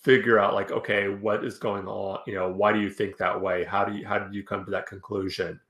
[0.00, 2.18] figure out like, okay, what is going on?
[2.26, 3.62] You know, why do you think that way?
[3.62, 5.60] How do you, how did you come to that conclusion?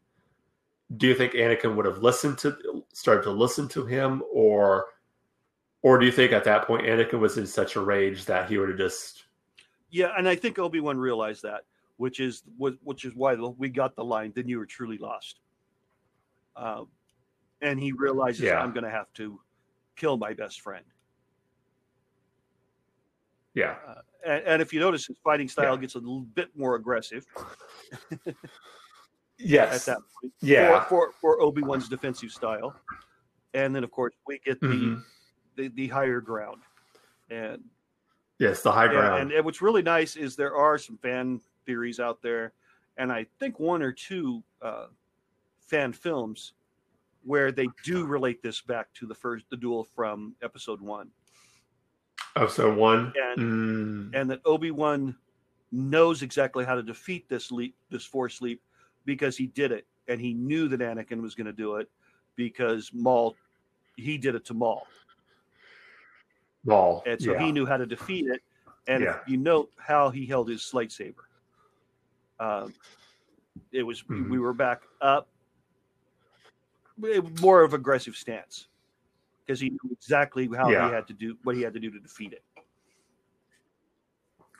[0.96, 2.56] Do you think Anakin would have listened to,
[2.94, 4.86] started to listen to him or,
[5.82, 8.56] or do you think at that point Anakin was in such a rage that he
[8.56, 9.26] would have just
[9.90, 11.64] Yeah, and I think Obi Wan realized that,
[11.98, 14.32] which is which is why we got the line.
[14.34, 15.40] Then you were truly lost.
[16.56, 16.88] Um,
[17.60, 18.58] and he realizes Yeah.
[18.58, 19.38] I'm going to have to
[19.96, 20.84] kill my best friend.
[23.56, 23.74] Yeah.
[23.88, 23.94] Uh,
[24.24, 25.80] and, and, if you notice, his fighting style yeah.
[25.80, 27.24] gets a little bit more aggressive.
[29.38, 29.88] yes.
[29.88, 30.32] At that point.
[30.40, 30.84] Yeah.
[30.84, 32.76] For, for, for Obi Wan's defensive style,
[33.54, 35.00] and then of course we get the mm-hmm.
[35.56, 36.62] the, the higher ground,
[37.30, 37.62] and
[38.38, 39.22] yes, the high ground.
[39.22, 42.52] And, and, what's really nice is there are some fan theories out there,
[42.98, 44.86] and I think one or two uh,
[45.60, 46.52] fan films
[47.24, 51.10] where they do relate this back to the first the duel from episode one.
[52.36, 54.20] Episode one, and, mm.
[54.20, 55.16] and that Obi Wan
[55.72, 58.60] knows exactly how to defeat this leap, this force leap,
[59.06, 61.88] because he did it, and he knew that Anakin was going to do it
[62.36, 63.34] because Maul,
[63.96, 64.86] he did it to Maul.
[66.64, 67.38] Maul, and so yeah.
[67.42, 68.42] he knew how to defeat it.
[68.86, 69.18] And yeah.
[69.26, 71.14] you note how he held his lightsaber.
[72.38, 72.74] Um,
[73.72, 74.30] it was mm-hmm.
[74.30, 75.28] we were back up,
[77.40, 78.68] more of aggressive stance
[79.46, 80.88] because he knew exactly how yeah.
[80.88, 82.42] he had to do what he had to do to defeat it.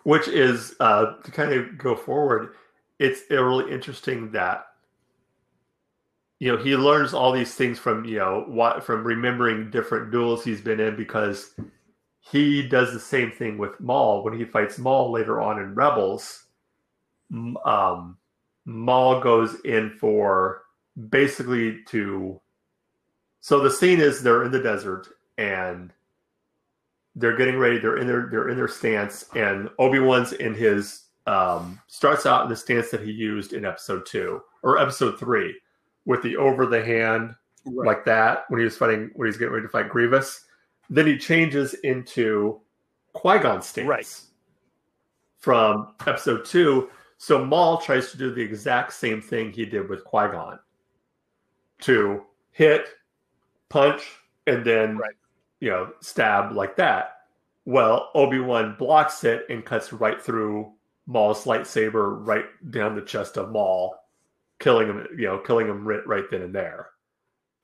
[0.05, 2.55] Which is uh, to kind of go forward.
[2.99, 4.67] It's really interesting that
[6.39, 10.45] you know he learns all these things from you know what from remembering different duels
[10.45, 11.55] he's been in because
[12.21, 16.45] he does the same thing with Maul when he fights Maul later on in Rebels.
[17.65, 18.17] Um,
[18.65, 20.63] Maul goes in for
[21.09, 22.41] basically to.
[23.47, 25.07] So the scene is they're in the desert
[25.39, 25.93] and
[27.15, 27.79] they're getting ready.
[27.79, 32.43] They're in their they're in their stance, and Obi Wan's in his um, starts out
[32.43, 35.55] in the stance that he used in Episode Two or Episode Three,
[36.07, 37.37] with the over the hand
[37.67, 37.87] right.
[37.87, 40.47] like that when he was fighting when he's getting ready to fight Grievous
[40.91, 42.61] then he changes into
[43.13, 44.21] Qui Gon stance right.
[45.39, 46.91] from episode two.
[47.19, 50.59] So Maul tries to do the exact same thing he did with Qui Gon
[51.83, 52.89] to hit,
[53.69, 54.03] punch,
[54.47, 55.15] and then right.
[55.61, 57.13] you know stab like that.
[57.65, 60.73] Well, Obi Wan blocks it and cuts right through
[61.07, 63.97] Maul's lightsaber, right down the chest of Maul,
[64.61, 65.07] killing him.
[65.17, 66.91] You know, killing him right, right then and there.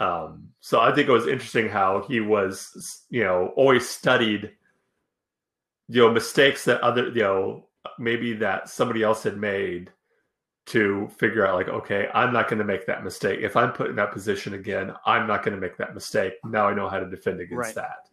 [0.01, 4.51] Um, so I think it was interesting how he was, you know, always studied,
[5.89, 7.69] you know, mistakes that other, you know,
[8.01, 9.93] maybe that somebody else had made
[10.67, 13.41] to figure out like, okay, I'm not going to make that mistake.
[13.41, 16.35] If I'm put in that position again, I'm not going to make that mistake.
[16.45, 17.75] Now I know how to defend against right.
[17.75, 18.09] that.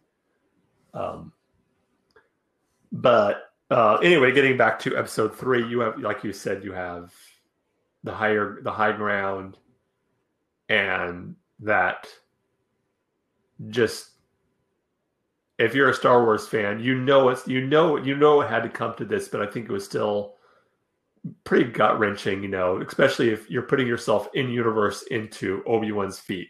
[0.92, 1.32] Um,
[2.90, 7.14] but uh, anyway, getting back to episode three, you have, like you said, you have
[8.02, 9.56] the higher, the high ground,
[10.68, 12.08] and that
[13.68, 14.10] just
[15.58, 18.62] if you're a Star Wars fan, you know it's you know you know it had
[18.62, 20.36] to come to this, but I think it was still
[21.44, 26.18] pretty gut wrenching, you know, especially if you're putting yourself in universe into Obi Wan's
[26.18, 26.48] feet,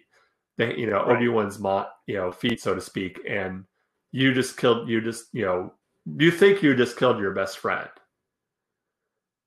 [0.59, 1.17] you know, right.
[1.17, 3.65] Obi Wan's mo- you know feet, so to speak, and
[4.13, 5.73] you just killed you just you know
[6.19, 7.89] you think you just killed your best friend,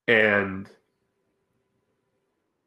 [0.07, 0.69] and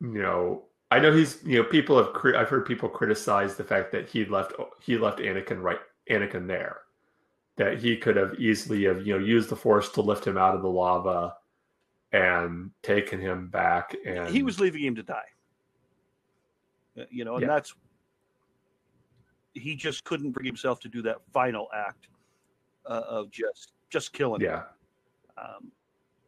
[0.00, 3.92] you know I know he's you know people have I've heard people criticize the fact
[3.92, 5.80] that he left he left Anakin right
[6.10, 6.78] Anakin there.
[7.56, 10.54] That he could have easily have you know used the force to lift him out
[10.54, 11.34] of the lava
[12.16, 15.30] and taken him back and he was leaving him to die
[16.98, 17.48] uh, you know and yeah.
[17.48, 17.74] that's
[19.54, 22.08] he just couldn't bring himself to do that final act
[22.86, 24.64] uh, of just just killing yeah him.
[25.38, 25.72] Um,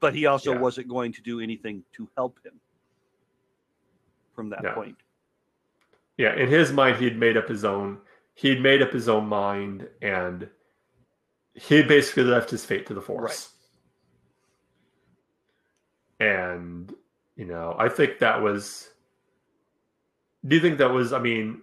[0.01, 0.59] but he also yeah.
[0.59, 2.61] wasn't going to do anything to help him
[4.35, 4.75] from that yeah.
[4.75, 4.97] point.
[6.17, 7.99] Yeah, in his mind, he'd made up his own.
[8.35, 10.49] He'd made up his own mind, and
[11.55, 13.51] he basically left his fate to the force.
[16.21, 16.93] And
[17.37, 18.91] you know, I think that was.
[20.47, 21.13] Do you think that was?
[21.13, 21.63] I mean,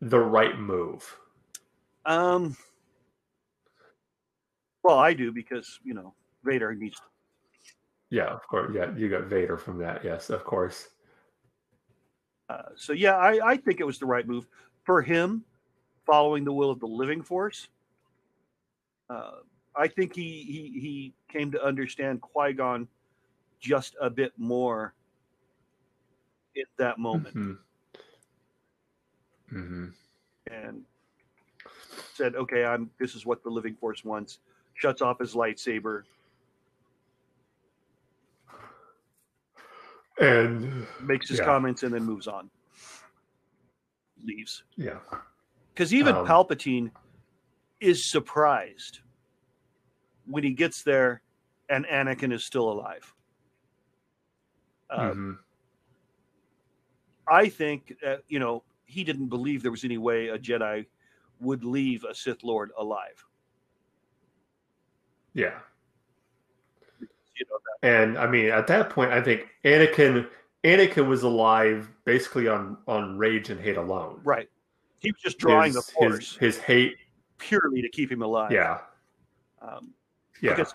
[0.00, 1.16] the right move.
[2.06, 2.56] Um.
[4.82, 6.96] Well, I do because you know Vader needs.
[6.96, 7.02] To...
[8.10, 8.72] Yeah, of course.
[8.74, 10.04] Yeah, you got Vader from that.
[10.04, 10.88] Yes, of course.
[12.48, 14.46] Uh, so yeah, I, I think it was the right move
[14.84, 15.44] for him,
[16.04, 17.68] following the will of the living force.
[19.08, 19.40] Uh,
[19.74, 22.88] I think he he he came to understand Qui Gon
[23.60, 24.94] just a bit more
[26.56, 27.52] at that moment, mm-hmm.
[29.58, 29.86] Mm-hmm.
[30.52, 30.82] and
[32.14, 32.90] said, "Okay, I'm.
[32.98, 34.38] This is what the living force wants."
[34.74, 36.02] Shuts off his lightsaber,
[40.20, 41.44] and makes his yeah.
[41.44, 42.50] comments and then moves on
[44.24, 44.98] leaves yeah
[45.74, 46.90] because even Um, palpatine
[47.80, 49.00] is surprised
[50.26, 51.22] when he gets there
[51.68, 53.14] and anakin is still alive
[54.90, 55.38] uh, mhm.
[57.28, 60.84] i think uh, you know he didn't believe there was any way a jedi
[61.40, 63.24] would leave a sith lord alive
[65.34, 65.58] Yeah.
[67.00, 70.28] You know, And I mean, at that point, I think Anakin
[70.62, 74.20] Anakin was alive basically on on rage and hate alone.
[74.24, 74.48] right.
[74.98, 76.96] He was just drawing his, the force His, his hate.
[77.38, 78.52] purely to keep him alive.
[78.52, 78.80] Yeah.
[79.62, 79.94] Um,
[80.40, 80.54] Yeah.
[80.54, 80.74] because-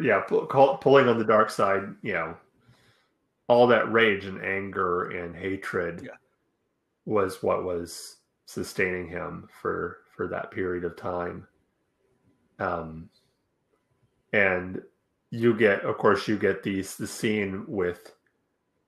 [0.00, 0.20] yeah.
[0.20, 1.94] Pull, call, pulling on the dark side.
[2.02, 2.36] You know,
[3.48, 6.16] all that rage and anger and hatred Yeah.
[7.04, 11.46] was what was sustaining him for for that period of time.
[12.58, 13.08] Um,
[14.32, 14.82] and
[15.30, 18.14] you get, of course, you get these the scene with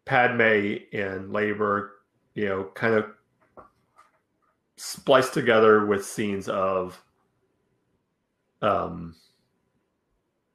[0.05, 2.03] Padme and labor,
[2.35, 3.11] you know, kind of
[4.77, 7.03] spliced together with scenes of
[8.61, 9.15] um,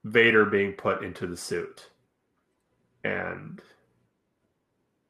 [0.06, 1.90] Vader being put into the suit,
[3.04, 3.62] and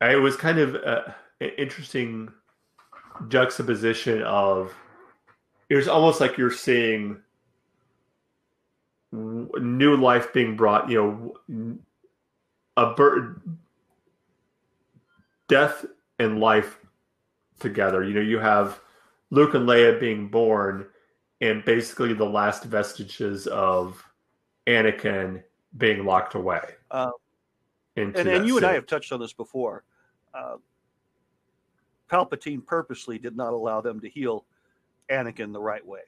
[0.02, 2.32] it was kind of an interesting
[3.28, 4.74] juxtaposition of
[5.70, 7.20] it was almost like you're seeing
[9.12, 11.80] new life being brought you know
[12.78, 13.42] a bird
[15.48, 15.86] death
[16.20, 16.80] and life
[17.60, 18.04] together.
[18.04, 18.80] You know you have
[19.32, 20.88] luke and leia being born
[21.42, 24.04] and basically the last vestiges of
[24.68, 25.44] anakin
[25.78, 27.12] being locked away Uh,
[27.96, 29.84] and, and you and I have touched on this before.
[30.34, 30.58] Uh,
[32.10, 34.46] Palpatine purposely did not allow them to heal
[35.10, 36.02] Anakin the right way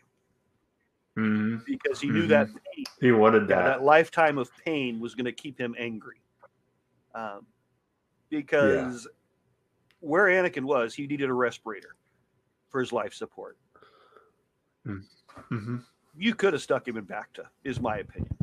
[1.17, 1.63] Mhm.
[1.65, 2.29] because he knew Mhm.
[2.29, 6.21] that pain, he wanted that, that lifetime of pain was going to keep him angry.
[7.13, 7.45] Um,
[8.29, 9.07] because
[9.99, 11.95] where Anakin was, he needed a respirator
[12.69, 13.57] for his life support.
[14.83, 15.77] hmm
[16.15, 18.35] You could have stuck him in Bacta, is my opinion,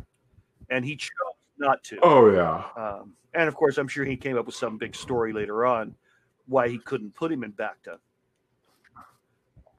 [0.69, 1.09] and he chose
[1.57, 1.99] not to.
[2.03, 5.33] oh yeah Um, and of course, I'm sure he came up with some big story
[5.33, 5.95] later on
[6.47, 7.99] why he couldn't put him in Bacta.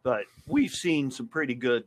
[0.03, 1.85] But we've seen some pretty good.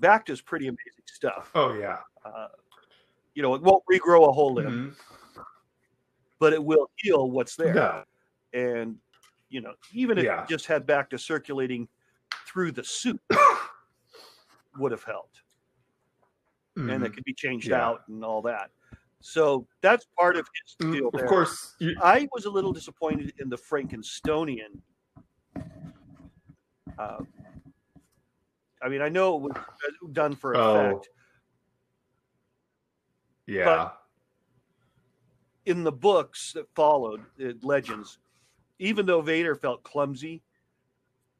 [0.00, 1.50] Bacta's pretty amazing stuff.
[1.54, 2.48] oh yeah Uh,
[3.34, 4.96] you know, it won't regrow a whole limb,
[5.36, 5.44] Mhm.
[6.38, 7.74] but it will heal what's there.
[7.74, 8.04] no
[8.52, 8.98] And
[9.50, 10.42] you know, even if Yeah.
[10.42, 11.88] it just had Bacta circulating
[12.46, 13.20] through the suit,
[14.78, 15.40] would have helped.
[16.78, 17.06] And Mhm.
[17.06, 17.84] it could be changed Yeah.
[17.86, 18.70] out and all that.
[19.20, 21.08] So that's part of his Mm, deal.
[21.08, 24.80] of course you, I was a little disappointed in the Frankenstonian.
[26.96, 27.24] Uh,
[28.80, 29.56] I mean, I know it was
[30.12, 30.96] done for Oh.
[30.96, 31.10] effect.
[33.46, 33.90] yeah
[35.66, 38.18] In the books that followed, uh, Legends,
[38.78, 40.42] even though Vader felt clumsy,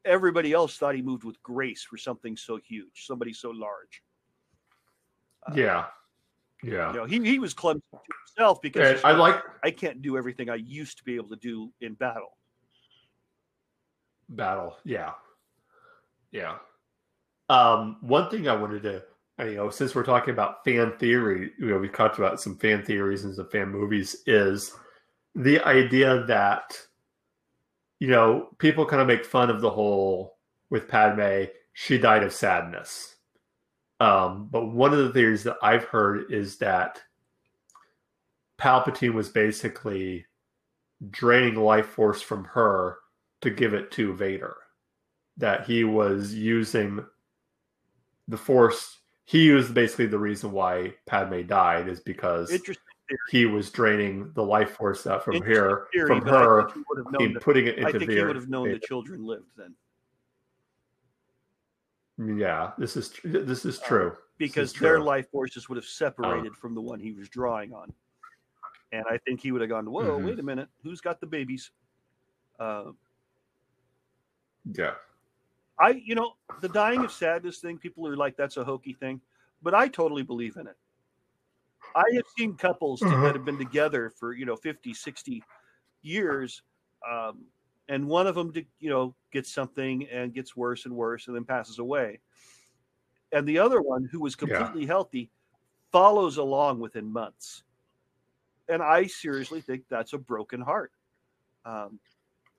[0.05, 4.03] everybody else thought he moved with grace for something so huge, somebody so large.
[5.47, 5.85] Uh, yeah
[6.63, 10.17] yeah You know, he, he was clumsy to himself because I like, I can't do
[10.17, 12.37] everything I used to be able to do in battle.
[14.29, 14.77] battle.
[14.83, 15.13] Yeah,
[16.31, 16.55] yeah.
[17.49, 19.03] Um, one thing I wanted to,
[19.39, 22.57] uh, you know, since we're talking about fan theory, you know, we talked about some
[22.57, 24.17] fan theories and some fan movies.
[24.27, 24.73] Is
[25.35, 26.77] the idea that
[27.99, 30.37] you know people kind of make fun of the whole
[30.69, 33.15] with Padme, she died of sadness.
[33.99, 37.01] Um, but one of the theories that I've heard is that
[38.57, 40.25] Palpatine was basically
[41.09, 42.97] draining life force from her
[43.41, 44.55] to give it to Vader.
[45.37, 47.05] That he was using
[48.27, 48.97] the force.
[49.25, 52.51] He was basically the reason why Padme died is because
[53.29, 56.97] he was draining the life force out from here, theory, from her, think he would
[56.97, 58.27] have known and putting it I into think he Vader.
[58.27, 59.73] would have known the children lived then,
[62.19, 64.17] Yeah, this is tr- this is Uh, true.
[64.37, 65.01] because is their true.
[65.01, 67.93] life forces would have separated from the one he was drawing on,
[68.91, 70.19] and I think he would have gone, "Whoa, Mhm.
[70.19, 71.71] wait a minute, who's got the babies?"
[72.59, 72.93] Uh,
[74.65, 74.95] Yeah,
[75.79, 77.77] I, you know, the dying of sadness thing.
[77.77, 79.21] People are like, "That's a hokey thing,"
[79.61, 80.77] but I totally believe in it.
[81.95, 83.09] I have seen couples Mhm.
[83.21, 85.43] that have been together for you know 50, 60
[86.01, 86.61] years,
[87.09, 87.47] um,
[87.89, 91.43] and one of them, you know, gets something and gets worse and worse, and then
[91.43, 92.21] passes away,
[93.33, 94.47] and the other one, who was Yeah.
[94.59, 95.31] completely healthy,
[95.91, 97.63] follows along within months.
[98.69, 100.93] And I seriously think that's a broken heart.
[101.65, 101.99] Um,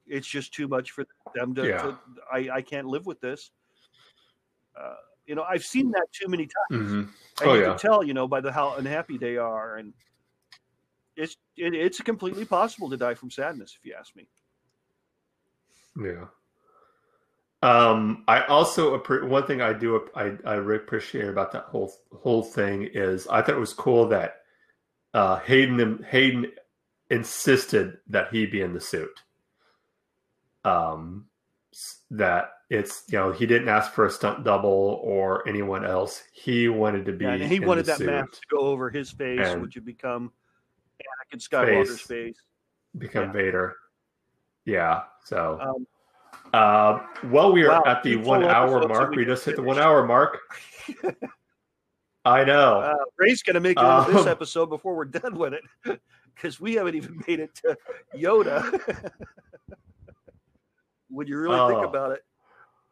[0.06, 1.04] it's just too much for
[1.34, 1.66] them to.
[1.66, 1.82] Yeah.
[1.82, 1.98] to
[2.32, 3.52] I, I can't live with this.
[4.78, 4.94] Uh,
[5.26, 6.92] you know, I've seen that too many times.
[6.92, 7.02] hmm
[7.40, 7.70] And Oh, you yeah.
[7.70, 9.94] can tell, you know, by the how unhappy they are, and
[11.16, 14.28] it's it, it's completely possible to die from sadness, if you ask me.
[16.00, 16.26] Yeah.
[17.62, 22.88] Um, I also one thing I do I I appreciate about that whole whole thing
[22.94, 24.36] is I thought it was cool that
[25.12, 26.46] uh, Hayden Hayden
[27.10, 29.10] insisted that he be in the suit.
[30.64, 31.26] Um,
[32.10, 36.22] that it's you know he didn't ask for a stunt double or anyone else.
[36.32, 37.24] He wanted to be.
[37.26, 39.84] Yeah, and he wanted that suit, mask to go over his face, And- which would
[39.84, 40.32] become
[41.00, 42.40] Anakin Skywalker's face.
[42.96, 43.32] become yeah.
[43.32, 43.76] Vader.
[44.70, 45.02] Yeah.
[45.24, 45.86] So, Um,
[46.54, 49.10] uh, well, we are wow, at the one hour mark.
[49.16, 50.38] We just hit the one hour mark.
[52.24, 52.80] I know.
[52.80, 55.64] uh, Rey's going to make it into this Um, episode before we're done with it
[56.34, 57.76] because we haven't even made it to
[58.16, 59.10] Yoda.
[61.08, 61.88] when you really think Oh.
[61.88, 62.24] about it,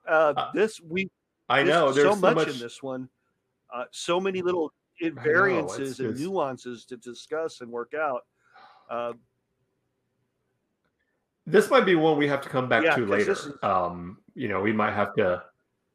[0.08, 1.08] uh, Uh, this we
[1.48, 1.92] I know.
[1.92, 2.48] There's so so much, much.
[2.48, 3.08] in this one.
[3.72, 8.22] Uh, so many little know, variances it's and nuances to discuss and work out.
[11.50, 13.32] This might be one we have to come back Yeah, to later.
[13.32, 15.42] is- Um, you know, we might have to.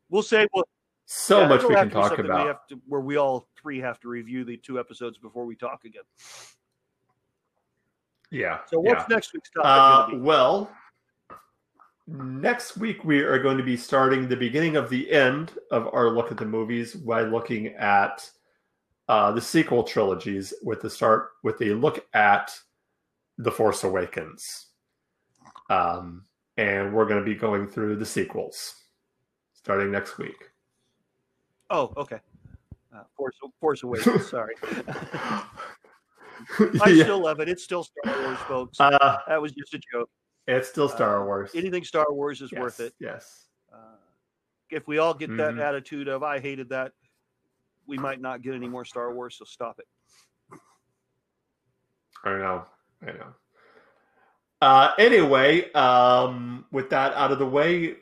[0.10, 0.68] we'll say well,
[1.06, 2.42] So yeah, much we can talk about.
[2.42, 5.56] We have to, where we all three have to review the two episodes before we
[5.56, 6.04] talk again.
[8.32, 8.62] Yeah.
[8.66, 9.16] So what's yeah.
[9.16, 10.24] next week's topic Uh, going to be?
[10.24, 10.72] well,
[12.08, 16.10] next week we are going to be starting the beginning of the end of our
[16.10, 18.28] look at the movies by looking at
[19.08, 22.58] uh, the sequel trilogies with the start with a look at
[23.38, 24.68] the Force Awakens,
[25.74, 26.26] um,
[26.58, 28.76] and we're going to be going through the sequels
[29.54, 30.50] starting next week.
[31.70, 32.20] Oh, okay.
[32.94, 34.28] Uh, Force Force Awakens.
[34.30, 35.46] sorry, I
[36.90, 37.04] Yeah.
[37.04, 37.50] still love it.
[37.50, 38.80] It's still Star Wars, folks.
[38.80, 40.10] Uh, that was just a joke.
[40.48, 41.52] it's still Star Uh, Wars.
[41.56, 42.94] Anything Star Wars is Yes, worth it.
[43.00, 43.48] Yes.
[43.74, 43.78] Uh,
[44.70, 45.62] if we all get that Mhm.
[45.62, 46.92] attitude of "I hated that,"
[47.88, 49.36] we might not get any more Star Wars.
[49.38, 49.88] So stop it.
[52.26, 52.66] I know.
[53.02, 53.34] I know.
[54.64, 57.96] Uh, anyway, um, with that out of the way,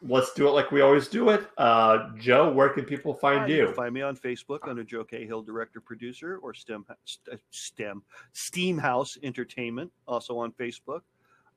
[0.00, 1.44] let's do it like we always do it.
[1.58, 3.64] Uh, Joe, where can people Uh, find you you?
[3.66, 9.18] can find me on Facebook under Joe Cahill, director producer, or STEM St- STEM Steamhouse
[9.24, 11.00] Entertainment, also on Facebook.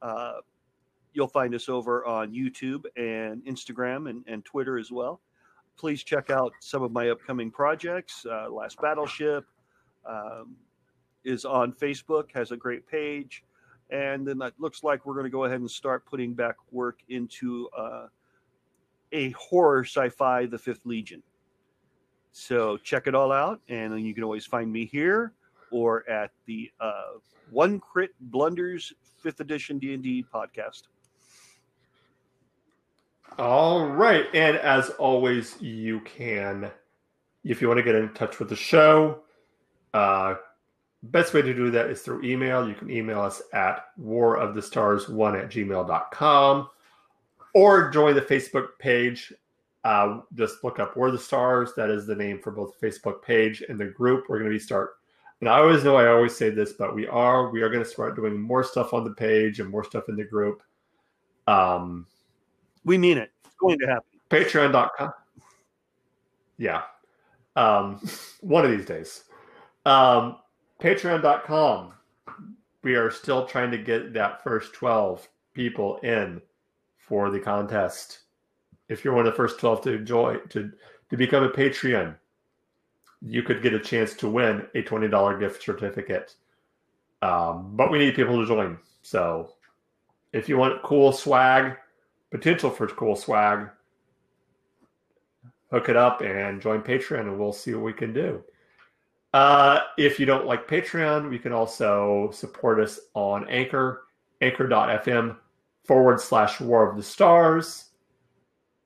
[0.02, 0.38] Uh,
[1.14, 5.22] you'll find us over on YouTube and Instagram and, and Twitter as well.
[5.78, 8.26] Please check out some of my upcoming projects.
[8.26, 9.46] Uh, Last Battleship
[10.04, 10.56] um,
[11.24, 13.44] is on Facebook, has a great page.
[13.92, 17.00] And then it looks like we're going to go ahead and start putting back work
[17.10, 18.08] into uh,
[19.12, 21.22] a horror sci-fi, The Fifth Legion.
[22.32, 25.34] So check it all out, and you can always find me here
[25.72, 27.14] or at the uh,
[27.50, 30.84] One Crit Blunders Fifth Edition D and D podcast.
[33.38, 34.26] All right.
[34.34, 36.72] And as always, you can,
[37.44, 39.22] if you want to get in touch with the show,
[39.94, 40.36] uh,
[41.04, 42.68] best way to do that is through email.
[42.68, 46.70] You can email us at warofthestars1 at gmail.com
[47.54, 49.34] or join the Facebook page.
[49.84, 51.74] Uh, just look up War of the Stars.
[51.76, 54.26] That is the name for both the Facebook page and the group.
[54.30, 54.92] We're going to be start.
[55.40, 57.90] And I always know I always say this, but we are we are going to
[57.90, 60.62] start doing more stuff on the page and more stuff in the group.
[61.48, 62.06] Um,
[62.86, 63.32] We mean it.
[63.44, 64.20] It's going to happen.
[64.30, 65.12] patreon.com
[66.62, 66.84] yeah
[67.56, 68.00] um
[68.42, 69.24] one of these days
[69.86, 70.38] um
[70.82, 71.94] patreon.com
[72.84, 76.42] we are still trying to get that first 12 people in
[76.98, 78.22] for the contest.
[78.90, 80.72] If you're one of the first 12 to join to
[81.10, 82.16] to become a patreon
[83.22, 86.36] you could get a chance to win a $20 gift certificate.
[87.22, 88.80] Um, but we need people to join.
[89.04, 89.52] So
[90.34, 91.78] if you want cool swag
[92.32, 93.70] potential for cool swag
[95.72, 98.44] hook it up and join Patreon, and we'll see what we can do.
[99.34, 104.04] Uh, if you don't like Patreon, you can also support us on Anchor,
[104.42, 105.38] anchor.fm
[105.86, 107.86] forward slash War of the Stars,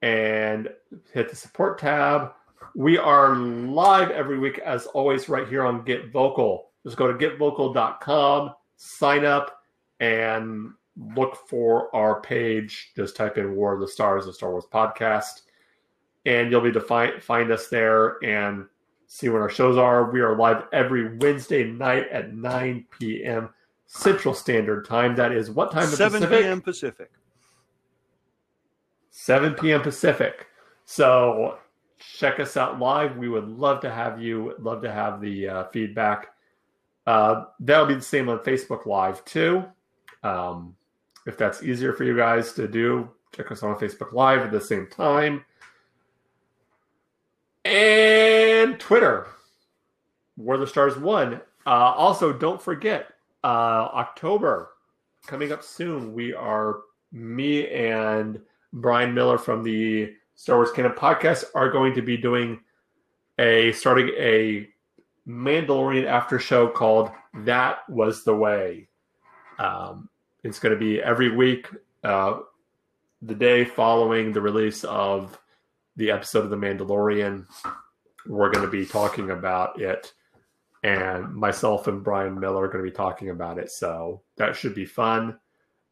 [0.01, 0.69] and
[1.13, 2.33] hit the support tab.
[2.75, 6.71] We are live every week, as always, right here on Get Vocal.
[6.83, 9.61] Just go to getvocal.com, sign up,
[9.99, 10.71] and
[11.15, 12.91] look for our page.
[12.95, 15.41] Just type in War of the Stars, the Star Wars podcast
[16.25, 18.65] and you'll be to find find us there and
[19.07, 20.11] see when our shows are.
[20.11, 23.49] We are live every Wednesday night at 9 p.m.
[23.87, 25.15] Central Standard Time.
[25.15, 25.83] That is what time?
[25.83, 26.41] in 7 Pacific?
[26.43, 26.61] p.m.
[26.61, 27.11] Pacific.
[29.11, 29.81] 7 p.m.
[29.81, 30.47] Pacific.
[30.85, 31.57] So
[31.99, 33.17] check us out live.
[33.17, 34.53] We would love to have you.
[34.59, 36.29] Love to have the uh, feedback.
[37.07, 39.63] Uh, that'll be the same on Facebook Live too.
[40.23, 40.75] Um,
[41.27, 44.61] if that's easier for you guys to do, check us on Facebook Live at the
[44.61, 45.45] same time.
[47.65, 49.27] And Twitter,
[50.37, 51.41] War the Stars One.
[51.65, 53.07] Uh, also, don't forget
[53.43, 54.69] uh, October
[55.25, 56.13] coming up soon.
[56.13, 58.39] We are me and
[58.71, 62.59] Brian Miller from the Star Wars Canon podcast are going to be doing
[63.39, 64.69] a starting a
[65.27, 68.89] Mandalorian after show called "That Was the Way."
[69.57, 70.07] Um,
[70.43, 71.67] it's going to be every week,
[72.03, 72.41] uh,
[73.23, 75.39] the day following the release of
[75.95, 77.45] the episode of The Mandalorian.
[78.27, 80.13] We're going to be talking about it,
[80.83, 83.71] and myself and Brian Miller are going to be talking about it.
[83.71, 85.37] So that should be fun.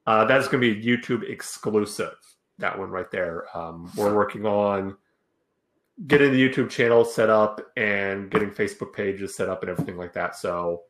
[0.06, 2.16] Uh, that's going to be YouTube exclusive.
[2.60, 3.45] That one right there.
[3.58, 4.97] Um, we're working on
[6.08, 10.14] getting the YouTube channel set up and getting Facebook pages set up and everything like
[10.14, 10.36] that.
[10.36, 10.84] So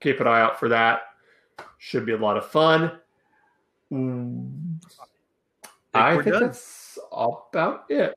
[0.00, 1.00] keep an eye out for that.
[1.78, 2.92] Should be a lot of fun.
[5.94, 6.54] I think, think
[7.12, 8.14] about it.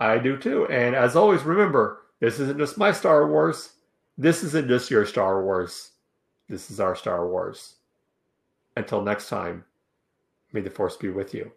[0.00, 0.66] I do too.
[0.66, 3.74] And as always, remember this isn't just my Star Wars.
[4.18, 5.92] This isn't just your Star Wars.
[6.48, 7.76] This is our Star Wars.
[8.76, 9.64] Until next time,
[10.52, 11.52] may the Force be with you.